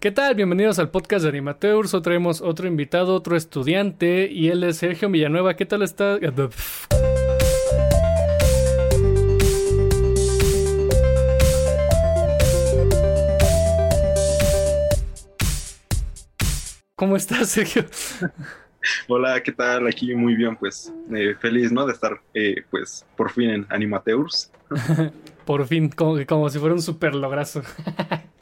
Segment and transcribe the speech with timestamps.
[0.00, 0.34] ¿Qué tal?
[0.34, 1.92] Bienvenidos al podcast de Animateurs.
[1.92, 5.56] Hoy traemos otro invitado, otro estudiante, y él es Sergio Villanueva.
[5.56, 6.18] ¿Qué tal está?
[16.96, 17.84] ¿Cómo estás, Sergio?
[19.06, 19.86] Hola, ¿qué tal?
[19.86, 21.84] Aquí muy bien, pues eh, feliz, ¿no?
[21.84, 24.50] De estar, eh, pues, por fin en Animateurs.
[25.50, 27.60] por fin, como, como si fuera un super lograzo.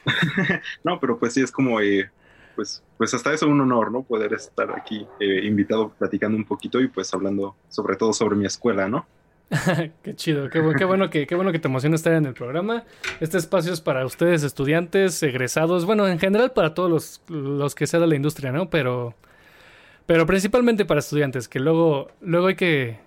[0.83, 2.07] no, pero pues sí, es como, eh,
[2.55, 4.03] pues, pues hasta eso un honor, ¿no?
[4.03, 8.87] Poder estar aquí invitado platicando un poquito y pues hablando sobre todo sobre mi escuela,
[8.87, 9.07] ¿no?
[10.03, 12.83] qué chido, qué, bueno que, qué bueno que te emociona estar en el programa.
[13.21, 17.87] Este espacio es para ustedes, estudiantes, egresados, bueno, en general para todos los, los que
[17.87, 18.69] sea de la industria, ¿no?
[18.69, 19.15] Pero
[20.05, 22.99] pero principalmente para estudiantes, que luego, luego hay que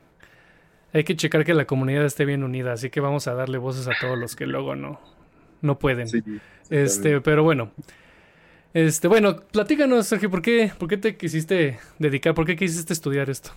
[0.92, 3.88] hay que checar que la comunidad esté bien unida, así que vamos a darle voces
[3.88, 5.00] a todos los que luego no,
[5.60, 6.08] no pueden.
[6.70, 7.72] este, pero bueno.
[8.74, 12.34] Este, bueno, platícanos, Sergio, ¿por qué, ¿por qué te quisiste dedicar?
[12.34, 13.50] ¿Por qué quisiste estudiar esto?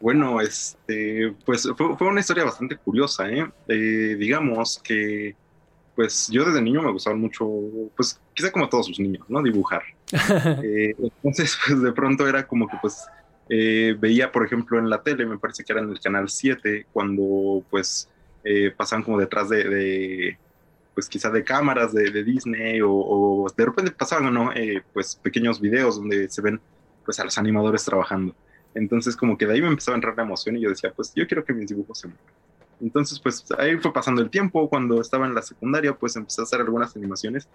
[0.00, 3.46] Bueno, este, pues fue, fue una historia bastante curiosa, ¿eh?
[3.68, 4.16] ¿eh?
[4.18, 5.34] Digamos que,
[5.94, 7.48] pues yo desde niño me gustaba mucho,
[7.96, 9.42] pues quizá como todos los niños, ¿no?
[9.42, 9.82] Dibujar.
[10.62, 13.06] Eh, entonces, pues de pronto era como que pues
[13.48, 16.86] eh, veía, por ejemplo, en la tele, me parece que era en el canal 7,
[16.92, 18.08] cuando pues
[18.42, 20.38] eh, pasaban como detrás de,
[20.94, 24.50] pues quizá de cámaras de, Disney o, de repente pasaban, ¿no?
[24.92, 26.60] pues pequeños videos donde se ven
[27.04, 28.34] pues a los animadores trabajando.
[28.74, 31.12] Entonces como que de ahí me empezaba a entrar la emoción y yo decía, pues
[31.14, 32.24] yo quiero que mis dibujos se muevan.
[32.80, 36.44] Entonces pues ahí fue pasando el tiempo, cuando estaba en la secundaria pues empecé a
[36.44, 37.48] hacer algunas animaciones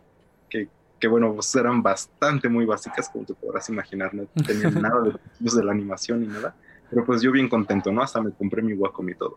[0.49, 0.67] que
[0.99, 5.11] que bueno, pues eran bastante muy básicas, como te podrás imaginar, no tenían nada de,
[5.39, 6.55] de la animación ni nada,
[6.89, 8.01] pero pues yo bien contento, ¿no?
[8.01, 9.35] Hasta me compré mi Wacom y todo.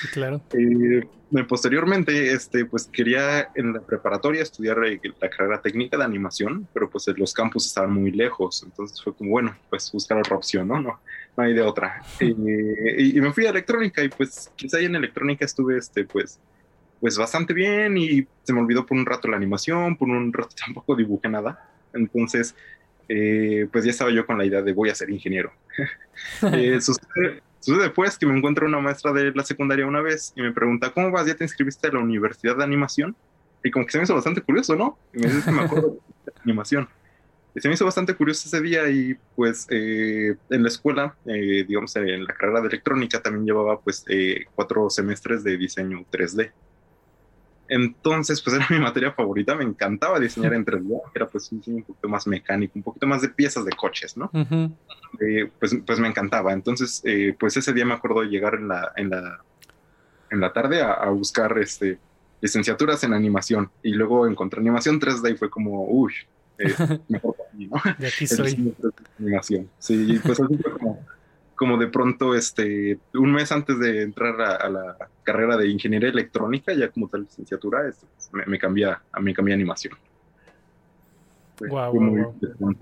[0.00, 0.40] Sí, claro.
[1.36, 6.68] Eh, posteriormente, este, pues quería en la preparatoria estudiar eh, la carrera técnica de animación,
[6.72, 10.68] pero pues los campus estaban muy lejos, entonces fue como, bueno, pues buscar otra opción,
[10.68, 10.80] ¿no?
[10.80, 11.00] No,
[11.36, 12.02] no hay de otra.
[12.20, 12.34] Eh,
[12.98, 16.38] y, y, me fui a electrónica y pues quizá ahí en electrónica estuve, este, pues
[17.04, 20.56] pues bastante bien y se me olvidó por un rato la animación, por un rato
[20.64, 21.70] tampoco dibujé nada.
[21.92, 22.54] Entonces,
[23.10, 25.52] eh, pues ya estaba yo con la idea de voy a ser ingeniero.
[26.54, 30.52] eh, sucede, después que me encuentro una maestra de la secundaria una vez y me
[30.52, 31.26] pregunta, ¿cómo vas?
[31.26, 33.14] ¿Ya te inscribiste a la Universidad de Animación?
[33.62, 34.98] Y como que se me hizo bastante curioso, ¿no?
[35.12, 36.88] Y me dice que me acuerdo de animación.
[37.54, 41.66] Y se me hizo bastante curioso ese día y pues eh, en la escuela, eh,
[41.68, 44.06] digamos en la carrera de electrónica también llevaba pues
[44.54, 46.50] cuatro semestres de diseño 3D.
[47.68, 51.82] Entonces, pues era mi materia favorita, me encantaba diseñar en 3D, era pues un un
[51.82, 54.30] poquito más mecánico, un poquito más de piezas de coches, ¿no?
[55.20, 56.52] Eh, pues, pues me encantaba.
[56.52, 59.40] Entonces, eh, pues ese día me acuerdo de llegar en la, en la,
[60.30, 61.98] en la tarde a, buscar este,
[62.40, 66.12] licenciaturas en animación y luego encontré animación 3D y fue como, uy,
[66.58, 66.74] eh,
[67.08, 67.80] mejor para mí, ¿no?
[67.98, 68.74] De aquí soy.
[69.18, 69.70] Animación.
[69.78, 71.13] Sí, pues así fue como
[71.54, 76.72] como de pronto, este, un mes antes de entrar a, la carrera de ingeniería electrónica,
[76.74, 79.94] ya como tal licenciatura, este, pues, me, cambia, a mí cambia animación.
[81.68, 82.34] wow,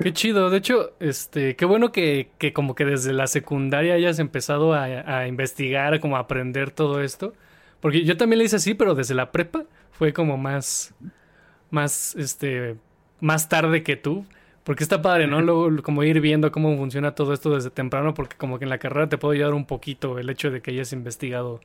[0.00, 0.50] Qué chido.
[0.50, 4.84] De hecho, este, qué bueno que, que como que desde la secundaria hayas empezado a,
[4.84, 7.34] a, investigar, como a aprender todo esto.
[7.80, 10.94] Porque yo también le hice así, pero desde la prepa fue como más,
[11.70, 12.76] más, este,
[13.20, 14.24] más tarde que tú.
[14.64, 15.42] Porque está padre, ¿no?
[15.42, 18.78] Luego, como ir viendo cómo funciona todo esto desde temprano, porque como que en la
[18.78, 21.60] carrera te puede ayudar un poquito el hecho de que hayas investigado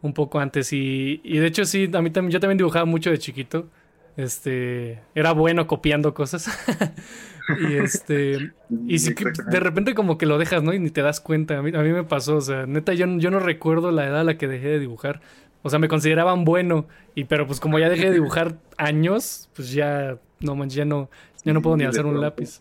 [0.00, 0.72] un poco antes.
[0.72, 3.68] Y, y de hecho, sí, a mí también, yo también dibujaba mucho de chiquito.
[4.16, 6.48] Este, era bueno copiando cosas.
[7.68, 8.52] y este,
[8.86, 10.72] y sí que de repente como que lo dejas, ¿no?
[10.72, 11.58] Y ni te das cuenta.
[11.58, 14.20] A mí, a mí me pasó, o sea, neta, yo, yo no recuerdo la edad
[14.20, 15.20] a la que dejé de dibujar.
[15.62, 19.72] O sea, me consideraban bueno, y pero pues como ya dejé de dibujar años, pues
[19.72, 21.10] ya, no manches, ya no,
[21.44, 22.60] yo no puedo ni hacer un lápiz.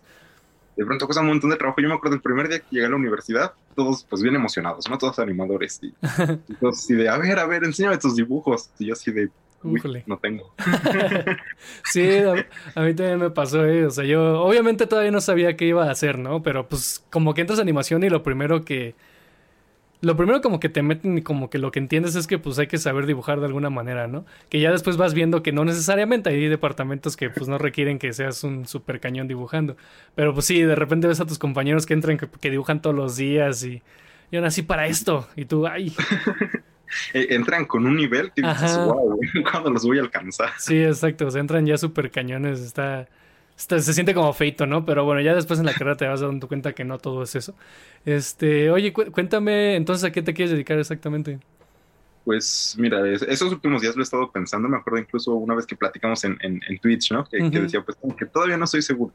[0.76, 1.82] De pronto cosa un montón de trabajo.
[1.82, 4.90] Yo me acuerdo el primer día que llegué a la universidad, todos pues bien emocionados,
[4.90, 4.98] ¿no?
[4.98, 5.80] Todos animadores.
[5.82, 5.94] Y,
[6.60, 8.70] todos así de, a ver, a ver, enséñame tus dibujos.
[8.80, 9.30] Y yo así de,
[9.62, 10.54] Uy, no tengo.
[11.84, 12.10] sí,
[12.76, 13.86] a, mí también me pasó, ¿eh?
[13.86, 16.42] O sea, yo obviamente todavía no sabía qué iba a hacer, ¿no?
[16.42, 18.96] Pero pues como que entras a animación y lo primero que
[20.02, 22.58] lo primero como que te meten y como que lo que entiendes es que pues
[22.58, 24.26] hay que saber dibujar de alguna manera, ¿no?
[24.50, 28.14] Que ya después vas viendo que no necesariamente hay departamentos que pues no requieren que
[28.14, 29.76] seas un super cañón dibujando.
[30.16, 33.18] Pero pues sí, de repente ves a tus compañeros que entran que, dibujan todos los
[33.18, 33.82] días y
[34.32, 35.94] yo nací para esto y tú, ay.
[37.14, 39.20] Eh, entran con un nivel que dices, wow,
[39.52, 40.50] ¿cuándo los voy a alcanzar?
[40.58, 43.08] Sí, exacto, o sea, entran ya super cañones, está
[43.60, 44.86] se siente como feito, ¿no?
[44.86, 47.36] Pero bueno, ya después en la carrera te vas dando cuenta que no todo es
[47.36, 47.56] eso.
[48.06, 51.40] Este, oye, cuéntame, entonces, ¿a qué te quieres dedicar exactamente?
[52.24, 55.76] Pues mira, esos últimos días lo he estado pensando, me acuerdo incluso una vez que
[55.76, 57.26] platicamos en, en, Twitch, ¿no?
[57.26, 59.14] Que, decía, pues que todavía no estoy seguro.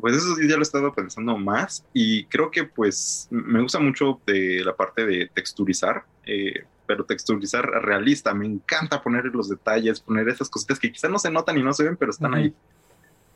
[0.00, 3.80] Pues esos días ya lo he estado pensando más y creo que pues me gusta
[3.80, 10.00] mucho de la parte de texturizar, eh, pero texturizar realista, me encanta poner los detalles,
[10.00, 12.54] poner esas cositas que quizás no se notan y no se ven, pero están ahí.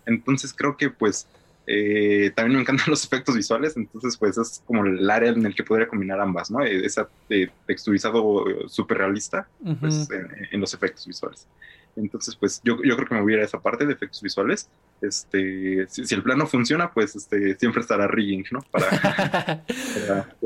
[0.06, 1.26] Entonces creo que pues
[1.66, 5.54] eh, también me encantan los efectos visuales, entonces pues es como el área en el
[5.54, 6.64] que podría combinar ambas, ¿no?
[6.64, 9.46] Eh, esa de texturizado súper realista
[9.80, 10.08] pues,
[10.50, 11.46] en, los efectos visuales.
[11.94, 14.22] Entonces pues yo, yo creo que me voy a ir a esa parte de efectos
[14.22, 14.68] visuales.
[15.02, 18.60] Este, si, el plano funciona, pues este, siempre estará rigging, ¿no?
[18.70, 18.86] Para,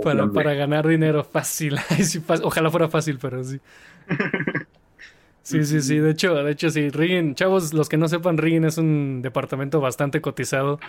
[0.02, 1.78] para, para, ganar dinero fácil.
[2.42, 3.60] Ojalá fuera fácil, pero sí.
[5.46, 6.00] Sí, sí, sí.
[6.00, 6.90] De hecho, de hecho, sí.
[6.90, 10.80] Riggin, chavos, los que no sepan, Riggin es un departamento bastante cotizado.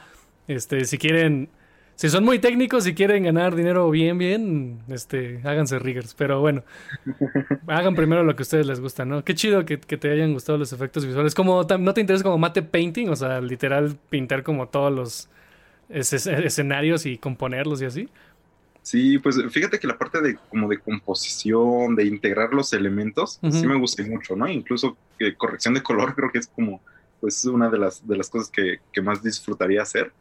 [0.48, 1.50] Este, si quieren,
[1.94, 6.16] si son muy técnicos, si quieren ganar dinero bien, bien, este, háganse riggers.
[6.16, 6.64] Pero bueno,
[7.68, 9.24] hagan primero lo que a ustedes les gusta, ¿no?
[9.24, 11.36] Qué chido que, te hayan gustado los efectos visuales.
[11.36, 13.10] Como, ¿no te interesa como mate painting?
[13.10, 15.30] O sea, literal pintar como todos los
[15.90, 18.10] escenarios y componerlos y así.
[18.88, 23.68] Sí, pues fíjate que la parte de como de composición, de integrar los elementos, sí
[23.68, 24.48] me gusta mucho, ¿no?
[24.48, 26.80] Incluso que corrección de color creo que es como
[27.20, 30.14] pues una de las, de las cosas que, más disfrutaría hacer.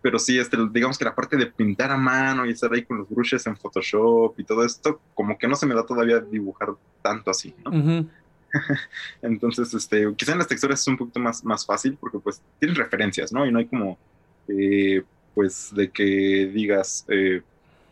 [0.00, 2.96] Pero sí, este, digamos que la parte de pintar a mano y estar ahí con
[2.96, 6.70] los brushes en Photoshop y todo esto, como que no se me da todavía dibujar
[7.02, 8.08] tanto así, ¿no?
[9.20, 12.78] Entonces, este, quizá en las texturas es un poquito más, más fácil porque pues tienes
[12.78, 13.44] referencias, ¿no?
[13.44, 13.98] Y no hay como,
[14.48, 15.02] eh,
[15.34, 17.42] pues, de que digas, eh,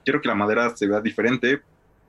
[0.05, 1.63] quiero que la madera se vea diferente.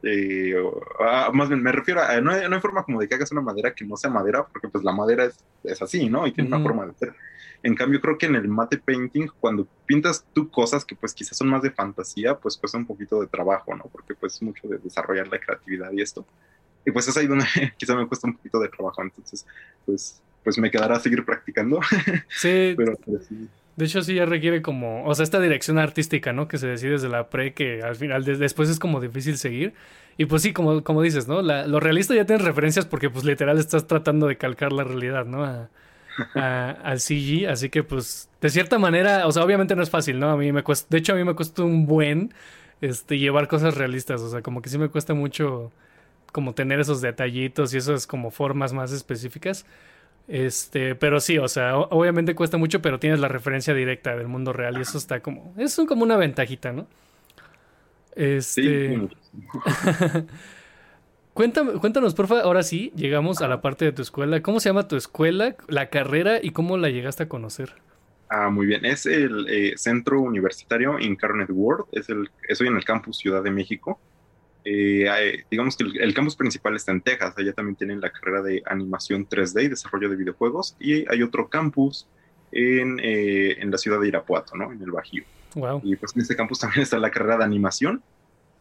[0.04, 0.54] Eh,
[1.00, 3.74] ah, más bien, me refiero a, no hay, forma como de que hagas una madera
[3.74, 5.30] que no sea madera, porque pues la madera
[5.64, 6.28] es, así, ¿no?
[6.28, 7.16] Y tiene una forma de ser.
[7.64, 11.38] En cambio, creo que en el mate painting, cuando pintas tú cosas que pues quizás
[11.38, 13.86] son más de fantasía, pues cuesta un poquito de trabajo, ¿no?
[13.86, 16.26] Porque pues mucho de desarrollar la creatividad y esto.
[16.86, 17.46] Y pues es ahí donde
[17.78, 19.02] quizás me cuesta un poquito de trabajo.
[19.02, 19.46] Entonces,
[19.86, 21.80] pues, pues me quedará seguir practicando.
[22.30, 22.74] Sí.
[22.76, 23.48] Pero pues, sí.
[23.76, 26.48] De hecho, sí ya requiere como, o sea, esta dirección artística, ¿no?
[26.48, 29.74] Que se decide desde la pre, que al final, después es como difícil seguir.
[30.18, 31.42] Y pues sí, como, como dices, ¿no?
[31.42, 35.26] La, lo realista ya tienes referencias porque pues literal estás tratando de calcar la realidad,
[35.26, 35.44] ¿no?
[36.36, 40.30] al CG, así que pues de cierta manera, o sea, obviamente no es fácil, ¿no?
[40.30, 42.34] A mí me cuesta, de hecho a mí me cuesta un buen,
[42.82, 45.72] este, llevar cosas realistas, o sea, como que sí me cuesta mucho
[46.32, 49.66] como tener esos detallitos y esas como formas más específicas.
[50.28, 54.54] Este, pero sí, o sea, obviamente cuesta mucho, pero tienes la referencia directa del mundo
[54.54, 56.88] real y eso está como, es como una ventajita, ¿no?
[58.16, 59.10] Este.
[61.34, 64.42] cuéntame, cuéntanos, porfa, ahora sí, llegamos a la parte de tu escuela.
[64.42, 67.74] ¿Cómo se llama tu escuela, la carrera y cómo la llegaste a conocer?
[68.30, 68.86] Ah, muy bien.
[68.86, 71.86] Es el eh, Centro Universitario Incarnate World.
[71.92, 74.00] Es el, estoy en el campus Ciudad de México.
[74.66, 78.64] Eh, digamos que el, campus principal está en Texas, allá también tienen la carrera de
[78.66, 82.08] animación 3D y desarrollo de videojuegos, y hay otro campus
[82.52, 84.72] en, eh, en la ciudad de Irapuato, ¿no?
[84.72, 85.24] En el Bajío.
[85.56, 85.82] Wow.
[85.84, 88.02] Y pues en este campus también está la carrera de animación.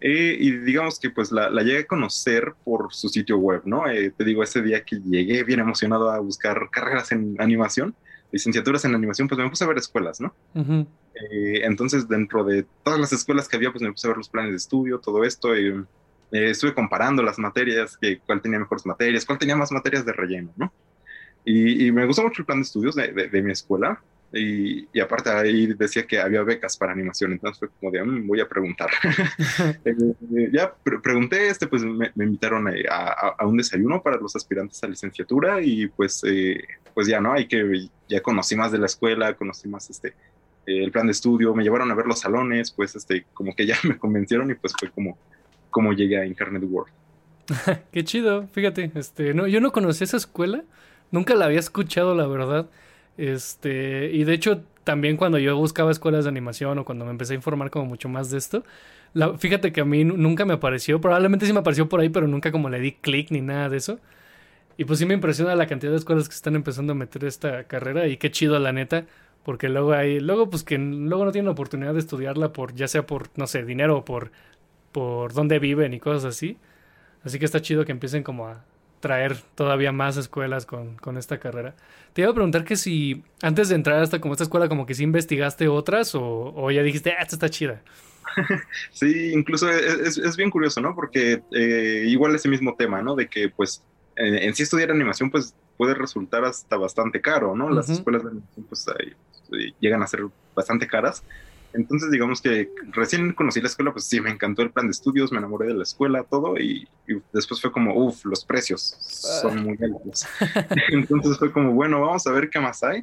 [0.00, 3.84] Eh, y digamos que pues la, la, llegué a conocer por su sitio web, ¿no?
[3.84, 7.94] te digo, ese día que llegué bien emocionado a buscar carreras en animación,
[8.32, 10.34] licenciaturas en animación, pues me puse a ver escuelas, ¿no?
[11.14, 14.50] entonces, dentro de todas las escuelas que había, pues me puse a ver los planes
[14.50, 15.56] de estudio, todo esto.
[15.56, 15.68] y
[16.32, 20.12] eh, estuve comparando las materias, que, cuál tenía mejores materias, cuál tenía más materias de
[20.14, 20.72] relleno, ¿no?
[21.44, 24.00] Y, me gustó mucho el plan de estudios de, de, mi escuela.
[24.34, 28.26] Y, y, aparte ahí decía que había becas para animación, entonces fue como de, mm,
[28.26, 28.88] voy a preguntar.
[29.84, 34.88] Eh, ya pregunté, este, pues me, invitaron a, a, un desayuno para los aspirantes a
[34.88, 36.62] licenciatura y pues, eh,
[36.94, 37.32] pues ya, ¿no?
[37.32, 40.14] Hay que, ya conocí más de la escuela, conocí más este,
[40.66, 43.76] el plan de estudio, me llevaron a ver los salones, pues este, como que ya
[43.84, 45.18] me convencieron y pues fue como,
[45.70, 46.92] cómo llegué a Incarnate World.
[47.92, 50.62] Qué chido, fíjate, este, no, yo no conocí esa escuela,
[51.10, 52.70] nunca la había escuchado, la verdad.
[53.16, 57.34] Este, y de hecho, también cuando yo buscaba escuelas de animación o cuando me empecé
[57.34, 58.64] a informar como mucho más de esto,
[59.14, 62.26] la, fíjate que a mí nunca me apareció, probablemente sí me apareció por ahí, pero
[62.28, 63.98] nunca como le di clic ni nada de eso.
[64.78, 67.64] Y pues sí me impresiona la cantidad de escuelas que están empezando a meter esta
[67.64, 69.04] carrera y qué chido la neta,
[69.44, 72.88] porque luego hay, luego pues que luego no tienen la oportunidad de estudiarla por, ya
[72.88, 74.32] sea por, no sé, dinero o por
[74.92, 76.58] por dónde viven y cosas así.
[77.24, 78.64] Así que está chido que empiecen como a
[79.02, 81.74] traer todavía más escuelas con, con esta carrera.
[82.12, 84.94] Te iba a preguntar que si antes de entrar hasta como esta escuela, como que
[84.94, 87.82] si investigaste otras o, o ya dijiste, ah, esta está chida.
[88.92, 90.94] Sí, incluso es, es, bien curioso, ¿no?
[90.94, 93.14] Porque eh, igual ese mismo tema, ¿no?
[93.14, 93.82] De que pues
[94.16, 97.68] en, sí estudiar animación pues puede resultar hasta bastante caro, ¿no?
[97.68, 98.86] Las escuelas de animación pues
[99.80, 100.20] llegan a ser
[100.54, 101.22] bastante caras.
[101.74, 105.32] Entonces, digamos que recién conocí la escuela, pues sí, me encantó el plan de estudios,
[105.32, 106.88] me enamoré de la escuela, todo, y,
[107.32, 108.96] después fue como, uff, los precios
[109.40, 110.26] son muy altos.
[110.90, 113.00] Entonces fue como, bueno, vamos a ver qué más hay.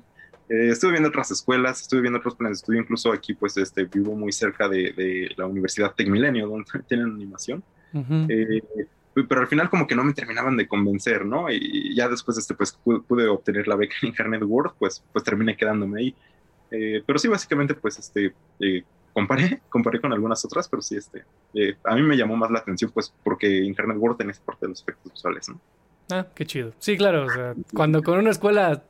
[0.50, 3.86] Eh, estuve viendo otras escuelas, estuve viendo otros planes de estudio, incluso aquí, pues, este,
[3.86, 7.64] vivo muy cerca de, de la Universidad Tecmilenio, donde tienen animación.
[7.94, 8.62] eh,
[9.28, 11.52] pero al final como que no me terminaban de convencer, ¿no?
[11.52, 15.58] Y ya después, este, pues, pude, obtener la beca en Internet World, pues, pues terminé
[15.58, 16.16] quedándome ahí.
[16.72, 18.84] Eh, pero sí, básicamente, pues, este, eh,
[19.14, 21.24] comparé, comparé con algunas otras, pero sí, este,
[21.54, 24.66] eh, a mí me llamó más la atención, pues, porque Internet World tiene esa parte
[24.66, 25.60] de los efectos visuales, ¿no?
[26.12, 26.74] Ah, qué chido.
[26.80, 28.84] Sí, claro, o sea, cuando con una escuela,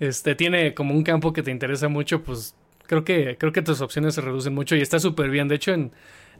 [0.00, 2.54] este, tiene como un campo que te interesa mucho, pues,
[2.86, 5.46] creo que, creo que tus opciones se reducen mucho y está súper bien.
[5.46, 5.92] De hecho, en,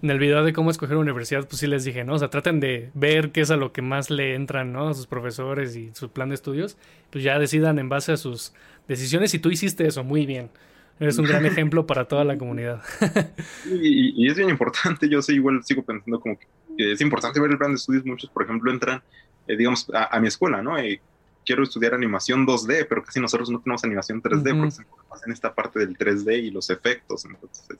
[0.02, 2.14] en el video de cómo escoger universidad, pues sí les dije, ¿no?
[2.14, 4.88] O sea, traten de ver qué es a lo que más le entran, ¿no?
[4.88, 6.78] A sus profesores y su plan de estudios.
[7.10, 8.54] Pues ya decidan en base a sus
[8.90, 9.32] decisiones.
[9.34, 10.50] Y tú hiciste eso muy bien.
[10.98, 12.82] Eres un gran ejemplo para toda la comunidad.
[13.64, 15.08] y, es bien importante.
[15.08, 18.04] Yo sí, igual sigo pensando como que es importante ver el plan de estudios.
[18.04, 19.02] Muchos, por ejemplo, entran,
[19.48, 20.76] eh, digamos, a, mi escuela, ¿no?
[20.76, 21.00] Eh,
[21.46, 24.82] quiero estudiar animación 2D, pero casi nosotros no tenemos animación 3D porque se
[25.26, 27.24] en esta parte del 3D y los efectos.
[27.24, 27.78] Entonces,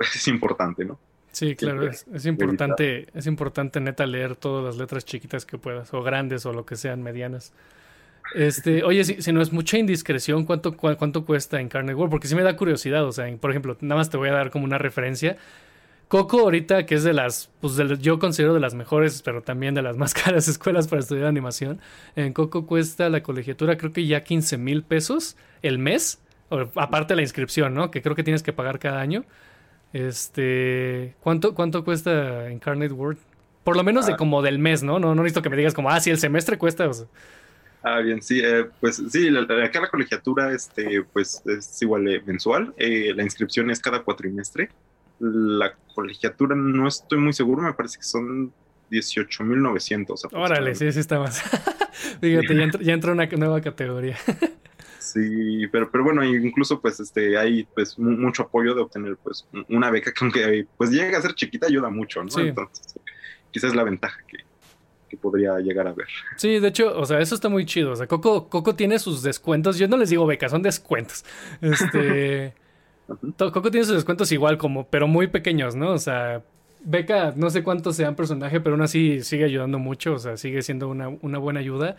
[0.00, 0.98] es importante, ¿no?
[1.32, 6.00] Sí, claro, es, importante, es importante neta leer todas las letras chiquitas que puedas, o
[6.00, 7.52] grandes, o lo que sean, medianas.
[8.32, 12.10] Este, oye, si, no es mucha indiscreción, ¿cuánto, cuánto cuesta en World?
[12.10, 14.50] Porque sí me da curiosidad, o sea, por ejemplo, nada más te voy a dar
[14.50, 15.36] como una referencia.
[16.08, 19.82] Coco ahorita, que es de las, pues yo considero de las mejores, pero también de
[19.82, 21.80] las más caras escuelas para estudiar animación.
[22.16, 26.20] En Coco cuesta la colegiatura creo que ya 15 mil pesos el mes,
[26.76, 27.90] aparte de la inscripción, ¿no?
[27.90, 29.24] Que creo que tienes que pagar cada año.
[29.92, 33.18] Este, ¿cuánto, cuánto cuesta Incarnate World?
[33.62, 34.16] Por lo menos de ah.
[34.16, 34.98] como del mes, ¿no?
[34.98, 35.14] ¿no?
[35.14, 36.88] No necesito que me digas como, ah, sí, el semestre cuesta.
[37.86, 42.72] Ah, bien, sí, eh, pues sí, acá la colegiatura, este, pues es igual eh, mensual.
[42.78, 44.70] Eh, la inscripción es cada cuatrimestre.
[45.20, 48.54] La colegiatura no estoy muy seguro, me parece que son
[48.90, 50.28] 18.900.
[50.32, 51.42] Órale, sí, sí está más.
[52.22, 54.16] Fíjate, ya ya entra una nueva categoría.
[54.98, 59.90] Sí, pero, pero bueno, incluso pues este hay pues mucho apoyo de obtener pues una
[59.90, 62.36] beca que aunque pues llega a ser chiquita ayuda mucho, ¿no?
[62.40, 62.98] Entonces,
[63.52, 64.38] quizás es la ventaja que,
[65.16, 66.06] podría llegar a ver.
[66.36, 67.92] Sí, de hecho, o sea, eso está muy chido.
[67.92, 69.78] O sea, Coco, Coco tiene sus descuentos.
[69.78, 71.24] Yo no les digo becas, son descuentos.
[71.60, 72.54] Este.
[73.38, 75.90] Coco tiene sus descuentos igual, como, pero muy pequeños, ¿no?
[75.90, 76.42] O sea,
[76.84, 80.14] beca, no sé cuántos sean personaje, pero aún así sigue ayudando mucho.
[80.14, 81.96] O sea, sigue siendo una, una buena ayuda.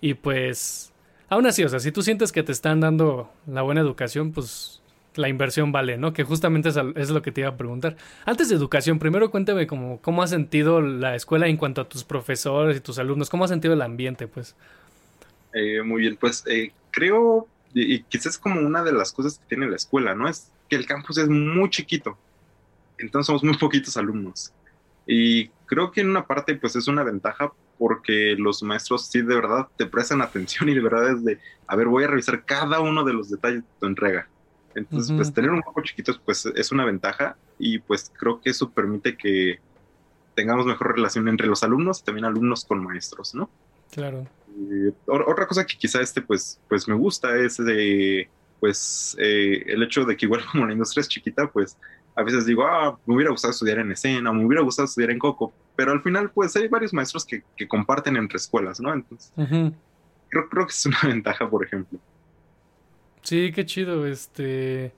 [0.00, 0.92] Y pues
[1.30, 4.77] Aún así, o sea, si tú sientes que te están dando la buena educación, pues
[5.18, 6.12] la inversión vale, ¿no?
[6.12, 7.96] Que justamente es, lo que te iba a preguntar.
[8.24, 12.04] Antes de educación, primero cuéntame cómo, cómo has sentido la escuela en cuanto a tus
[12.04, 14.54] profesores y tus alumnos, cómo has sentido el ambiente, pues.
[15.52, 19.56] Eh, muy bien, pues eh, creo, y, quizás es como una de las cosas que
[19.56, 20.28] tiene la escuela, ¿no?
[20.28, 22.16] Es que el campus es muy chiquito,
[22.98, 24.52] entonces somos muy poquitos alumnos.
[25.04, 29.34] Y creo que en una parte, pues es una ventaja porque los maestros sí de
[29.34, 32.78] verdad te prestan atención y de verdad es de, a ver, voy a revisar cada
[32.80, 34.28] uno de los detalles de tu entrega.
[34.74, 38.70] Entonces, pues tener un poco chiquitos, pues es una ventaja y pues creo que eso
[38.70, 39.58] permite que
[40.34, 43.50] tengamos mejor relación entre los alumnos y también alumnos con maestros, ¿no?
[43.90, 44.26] Claro.
[45.06, 48.28] otra cosa que quizá este, pues, pues me gusta es de,
[48.60, 51.76] pues, eh, el hecho de que igual como la industria es chiquita, pues
[52.14, 55.18] a veces digo, ah, me hubiera gustado estudiar en escena, me hubiera gustado estudiar en
[55.18, 58.92] Coco, pero al final, pues hay varios maestros que, que comparten entre escuelas, ¿no?
[58.92, 61.98] Entonces, creo, creo que es una ventaja, por ejemplo.
[63.22, 64.92] Sí, qué chido, este...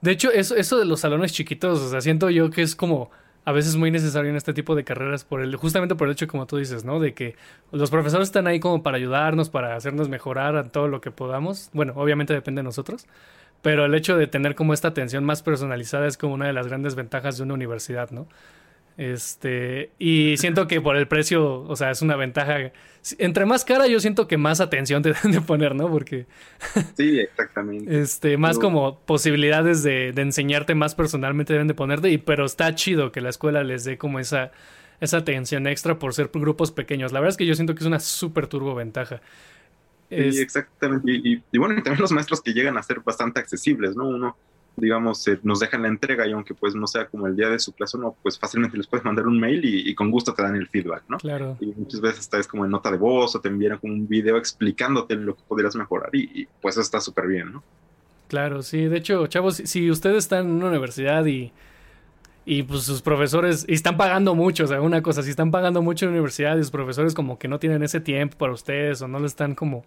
[0.00, 3.10] De hecho, eso, eso de los salones chiquitos, o sea, siento yo que es como
[3.44, 6.26] a veces muy necesario en este tipo de carreras por el justamente por el hecho
[6.26, 6.98] como tú dices, ¿no?
[7.00, 7.36] De que
[7.72, 11.70] los profesores están ahí como para ayudarnos, para hacernos mejorar a todo lo que podamos.
[11.72, 13.06] Bueno, obviamente depende de nosotros,
[13.62, 16.66] pero el hecho de tener como esta atención más personalizada es como una de las
[16.66, 18.28] grandes ventajas de una universidad, ¿no?
[18.96, 22.72] Este, y siento que por el precio, o sea, es una ventaja.
[23.18, 25.90] Entre más cara, yo siento que más atención te deben de poner, ¿no?
[25.90, 26.26] Porque.
[26.96, 28.00] Sí, exactamente.
[28.00, 32.74] Este, más como posibilidades de, de, enseñarte más personalmente deben de ponerte, y, pero está
[32.74, 34.52] chido que la escuela les dé como esa,
[35.00, 37.12] esa atención extra por ser grupos pequeños.
[37.12, 39.20] La verdad es que yo siento que es una súper turbo ventaja.
[40.10, 41.10] Sí, exactamente.
[41.12, 44.06] Y, bueno, y también los maestros que llegan a ser bastante accesibles, ¿no?
[44.06, 44.36] Uno,
[44.76, 47.58] digamos, eh, nos dejan la entrega y aunque pues no sea como el día de
[47.58, 50.56] su clase, uno pues fácilmente les puedes mandar un mail y, con gusto te dan
[50.56, 51.18] el feedback, ¿no?
[51.18, 51.56] Claro.
[51.60, 54.08] Y muchas veces está es como en nota de voz o te envían como un
[54.08, 57.62] video explicándote lo que podrías mejorar y, pues eso está súper bien, ¿no?
[58.28, 58.86] Claro, sí.
[58.86, 61.52] De hecho, chavos, si ustedes están en una universidad y
[62.46, 65.80] y pues sus profesores, y están pagando mucho, o sea, una cosa, si están pagando
[65.80, 69.00] mucho en la universidad y sus profesores como que no tienen ese tiempo para ustedes
[69.00, 69.84] o no le están como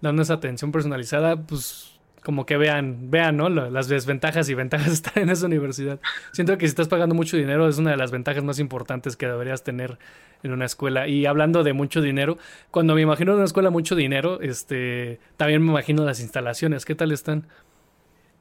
[0.00, 1.91] dando esa atención personalizada, pues
[2.22, 3.48] como que vean, vean, ¿no?
[3.48, 6.00] Las desventajas y ventajas de estar en esa universidad.
[6.32, 9.26] Siento que si estás pagando mucho dinero es una de las ventajas más importantes que
[9.26, 9.98] deberías tener
[10.42, 11.08] en una escuela.
[11.08, 12.38] Y hablando de mucho dinero,
[12.70, 16.84] cuando me imagino en una escuela mucho dinero, este, también me imagino las instalaciones.
[16.84, 17.46] ¿Qué tal están?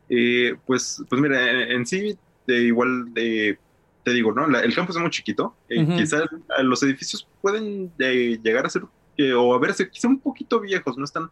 [0.09, 3.57] Eh, pues, pues mira, en, sí, igual de,
[4.03, 4.45] te digo, ¿no?
[4.59, 5.55] el campus es muy chiquito.
[5.69, 6.23] Eh, quizás
[6.61, 8.83] los edificios pueden eh, llegar a ser
[9.37, 11.29] o a verse quizá un poquito viejos, no están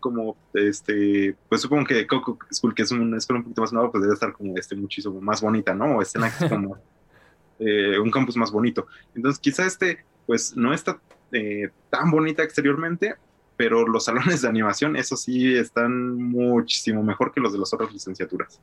[0.00, 3.90] como, este, pues supongo que Coco School, que es una escuela un poquito más nueva,
[3.90, 5.96] pues debe estar como, este, muchísimo más bonita, ¿no?
[5.96, 6.76] O estén aquí como
[7.60, 8.86] eh, un campus más bonito.
[9.14, 11.00] Entonces, quizá este, pues no está
[11.32, 13.14] eh, tan bonita exteriormente,
[13.56, 17.92] pero los salones de animación, eso sí, están muchísimo mejor que los de las otras
[17.92, 18.60] licenciaturas.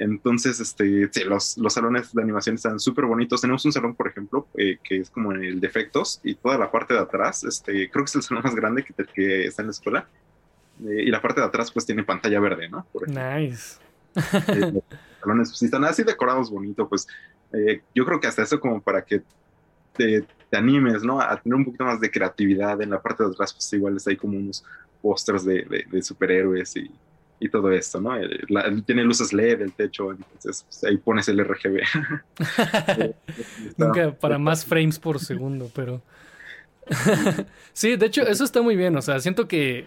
[0.00, 3.42] Entonces, este, sí, los, los salones de animación están súper bonitos.
[3.42, 6.72] Tenemos un salón, por ejemplo, eh, que es como el de efectos y toda la
[6.72, 9.68] parte de atrás, este, creo que es el salón más grande que, que está en
[9.68, 10.08] la escuela.
[10.86, 12.86] Eh, y la parte de atrás, pues tiene pantalla verde, ¿no?
[13.06, 13.78] nice.
[14.14, 14.84] Eh, los
[15.20, 17.06] salones, pues, están así decorados bonito, pues
[17.94, 19.22] yo creo que hasta eso como para que
[19.96, 21.20] te, te, animes, ¿no?
[21.20, 22.80] A tener un poquito más de creatividad.
[22.80, 24.64] En la parte de atrás, pues igual ahí como unos
[25.02, 26.90] pósters de, de superhéroes y
[27.40, 28.12] y todo esto, ¿no?
[28.84, 31.80] tiene luces LED el techo, entonces pues, ahí pones el RGB.
[33.78, 36.02] Nunca para más frames por segundo, pero...
[37.72, 39.86] sí, de hecho, eso está muy bien, o sea, siento que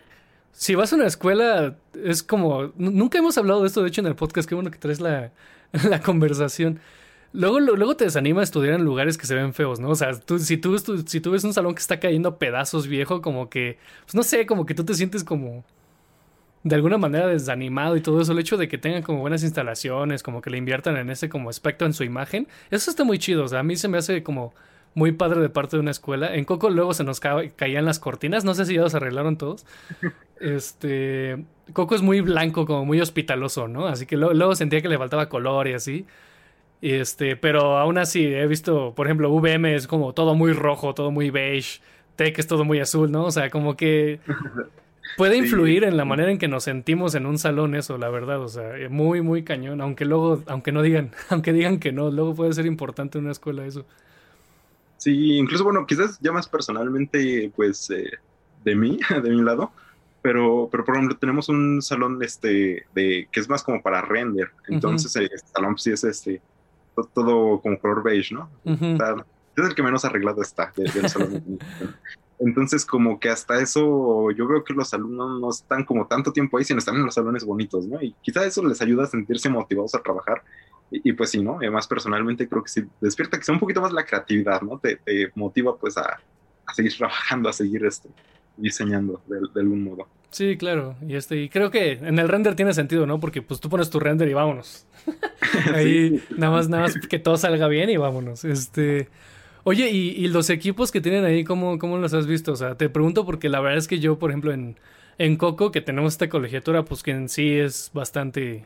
[0.53, 2.71] si vas a una escuela es como...
[2.77, 5.31] Nunca hemos hablado de esto, de hecho, en el podcast, qué bueno que traes la,
[5.89, 6.79] la conversación.
[7.33, 9.89] Luego, luego te desanima a estudiar en lugares que se ven feos, ¿no?
[9.89, 13.23] O sea, tú, si, tú, si tú ves un salón que está cayendo pedazos viejo,
[13.23, 15.65] como que, pues no sé, como que tú te sientes como
[16.63, 20.21] de alguna manera desanimado y todo eso, el hecho de que tengan como buenas instalaciones,
[20.21, 23.43] como que le inviertan en ese como aspecto en su imagen, eso está muy chido,
[23.43, 24.53] o sea, a mí se me hace como
[24.95, 26.35] muy padre de parte de una escuela.
[26.35, 29.65] En Coco luego se nos caían las cortinas, no sé si ya los arreglaron todos.
[30.39, 33.87] Este, Coco es muy blanco, como muy hospitaloso, ¿no?
[33.87, 36.05] Así que luego, sentía que le faltaba color y así.
[36.81, 41.11] Este, pero aún así he visto, por ejemplo, VM es como todo muy rojo, todo
[41.11, 41.79] muy beige,
[42.17, 43.23] Tech es todo muy azul, ¿no?
[43.23, 44.19] O sea, como que
[45.17, 48.41] Puede influir en la manera en que nos sentimos en un salón eso, la verdad,
[48.41, 52.09] o sea, eh, muy, muy cañón, aunque luego, aunque no digan, aunque digan que no,
[52.09, 53.85] luego puede ser importante en una escuela eso.
[55.03, 58.09] Sí, incluso, bueno, quizás ya más personalmente, pues, eh,
[58.63, 59.73] de mí, de mi lado,
[60.21, 64.51] pero, pero por ejemplo, tenemos un salón, este, de, que es más como para render,
[64.69, 66.41] entonces el salón sí es, este,
[67.13, 68.49] todo como color beige, ¿no?
[68.63, 71.59] es el que menos arreglado está del salón.
[72.39, 76.57] Entonces, como que hasta eso, yo veo que los alumnos no están como tanto tiempo
[76.57, 78.01] ahí, sino están en los salones bonitos, ¿no?
[78.01, 80.43] Y quizá eso les ayuda a sentirse motivados a trabajar.
[80.95, 81.57] Y, pues sí, ¿no?
[81.57, 84.77] Además, personalmente creo que sí, despierta que sea un poquito más la creatividad, ¿no?
[84.77, 84.99] Te,
[85.33, 86.19] motiva pues a,
[86.75, 88.09] seguir trabajando, a seguir este,
[88.57, 90.07] diseñando de, algún modo.
[90.29, 90.95] Sí, claro.
[91.07, 93.19] Y este, y creo que en el render tiene sentido, ¿no?
[93.19, 94.85] Porque pues tú pones tu render y vámonos.
[95.73, 98.45] Ahí nada más, nada más que todo salga bien y vámonos.
[98.45, 99.09] Este.
[99.65, 102.51] Oye, ¿y, los equipos que tienen ahí, ¿cómo, ¿cómo los has visto?
[102.51, 104.77] O sea, te pregunto porque la verdad es que yo, por ejemplo, en,
[105.17, 108.65] en Coco, que tenemos esta colegiatura, pues que en sí es bastante...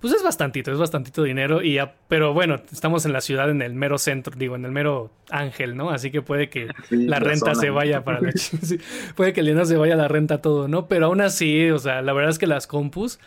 [0.00, 3.74] Pues es bastantito, es bastantito dinero, y pero bueno, estamos en la ciudad, en el
[3.74, 5.90] mero centro, digo, en el mero ángel, ¿no?
[5.90, 8.32] Así que puede que la, renta se vaya para la...
[9.16, 10.86] puede que el dinero se vaya la renta todo, ¿no?
[10.86, 13.18] Pero aún así, o sea, la verdad es que las compus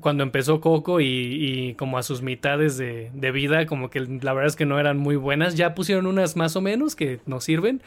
[0.00, 4.56] cuando empezó Coco y, como a sus mitades de, vida, como que la verdad es
[4.56, 5.54] que no eran muy buenas.
[5.54, 7.82] Ya pusieron unas más o menos que nos sirven,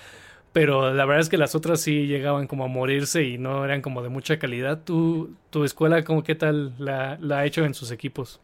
[0.56, 3.82] pero la verdad es que las otras sí llegaban como a morirse y no eran
[3.82, 4.86] como de mucha calidad.
[4.86, 8.40] ¿Tu, tu escuela, como qué tal la, ha hecho en sus equipos?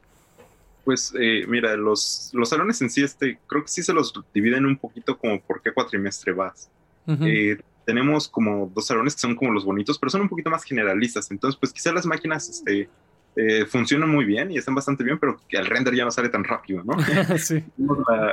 [0.84, 4.66] Pues eh, mira, los, los salones en sí, este, creo que sí se los dividen
[4.66, 6.70] un poquito como por qué cuatrimestre vas.
[7.08, 10.66] Eh, tenemos como dos salones que son como los bonitos, pero son un poquito más
[10.66, 11.32] generalistas.
[11.32, 12.90] Entonces, pues quizás las máquinas este,
[13.36, 16.28] eh, funcionan muy bien y están bastante bien, pero que el render ya no sale
[16.28, 16.94] tan rápido, ¿no?
[17.38, 17.64] sí.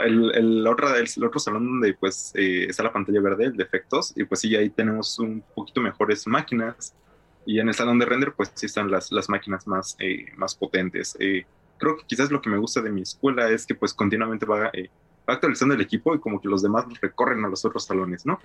[0.04, 3.62] el, el, otro, el, otro salón donde pues eh, está la pantalla verde, el de
[3.62, 6.94] efectos, y pues sí, ahí tenemos un poquito mejores máquinas.
[7.46, 10.54] Y en el salón de render, pues sí están las, las máquinas más, eh, más
[10.54, 11.16] potentes.
[11.16, 14.70] creo que quizás lo que me gusta de mi escuela es que pues continuamente va
[15.28, 18.40] actualizando el equipo y como que los demás recorren a los otros salones, ¿no?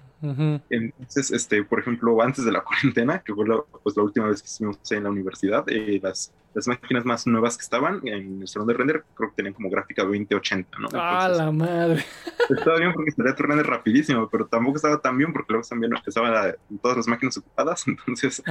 [0.69, 4.41] Entonces, este, por ejemplo, antes de la cuarentena, que fue la, pues, la última vez
[4.41, 8.47] que estuvimos en la universidad, eh, las, las máquinas más nuevas que estaban en el
[8.47, 10.89] salón de render, creo que tenían como gráfica 2080, ¿no?
[10.93, 12.03] ¡Ah, la madre!
[12.49, 15.93] Estaba bien porque estaría tu render rapidísimo, pero tampoco estaba tan bien porque luego también
[16.05, 18.43] estaban todas las máquinas ocupadas, entonces...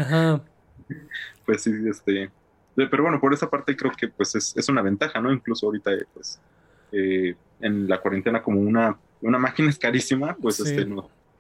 [1.44, 2.30] Pues sí, este...
[2.74, 5.30] Pero bueno, por esa parte creo que pues es, es una ventaja, ¿no?
[5.30, 6.40] Incluso ahorita, pues
[6.92, 10.86] eh, en la cuarentena como una, una máquina es carísima, pues este,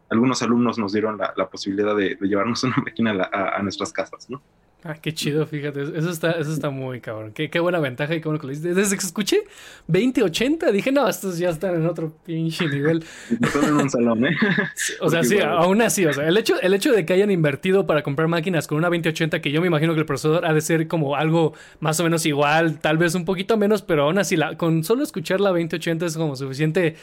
[0.08, 4.42] algunos alumnos nos dieron la, posibilidad de, llevarnos una máquina a, nuestras casas, ¿no?
[4.84, 5.80] Ah, qué chido, fíjate.
[5.80, 7.32] Eso está, eso está muy cabrón.
[7.32, 8.74] Qué, qué buena ventaja y qué bueno que lo dices.
[8.74, 9.44] Desde que escuché
[9.86, 13.04] 2080, dije, no, estos ya están en otro pinche nivel.
[13.30, 14.36] Están en un salón, ¿eh?
[15.00, 17.86] O sea, sí, aún así, o sea, el hecho, el hecho de que hayan invertido
[17.86, 20.60] para comprar máquinas con una 2080, que yo me imagino que el procesador ha de
[20.60, 24.36] ser como algo más o menos igual, tal vez un poquito menos, pero aún así,
[24.36, 26.96] la, con solo escuchar la 2080 es como suficiente,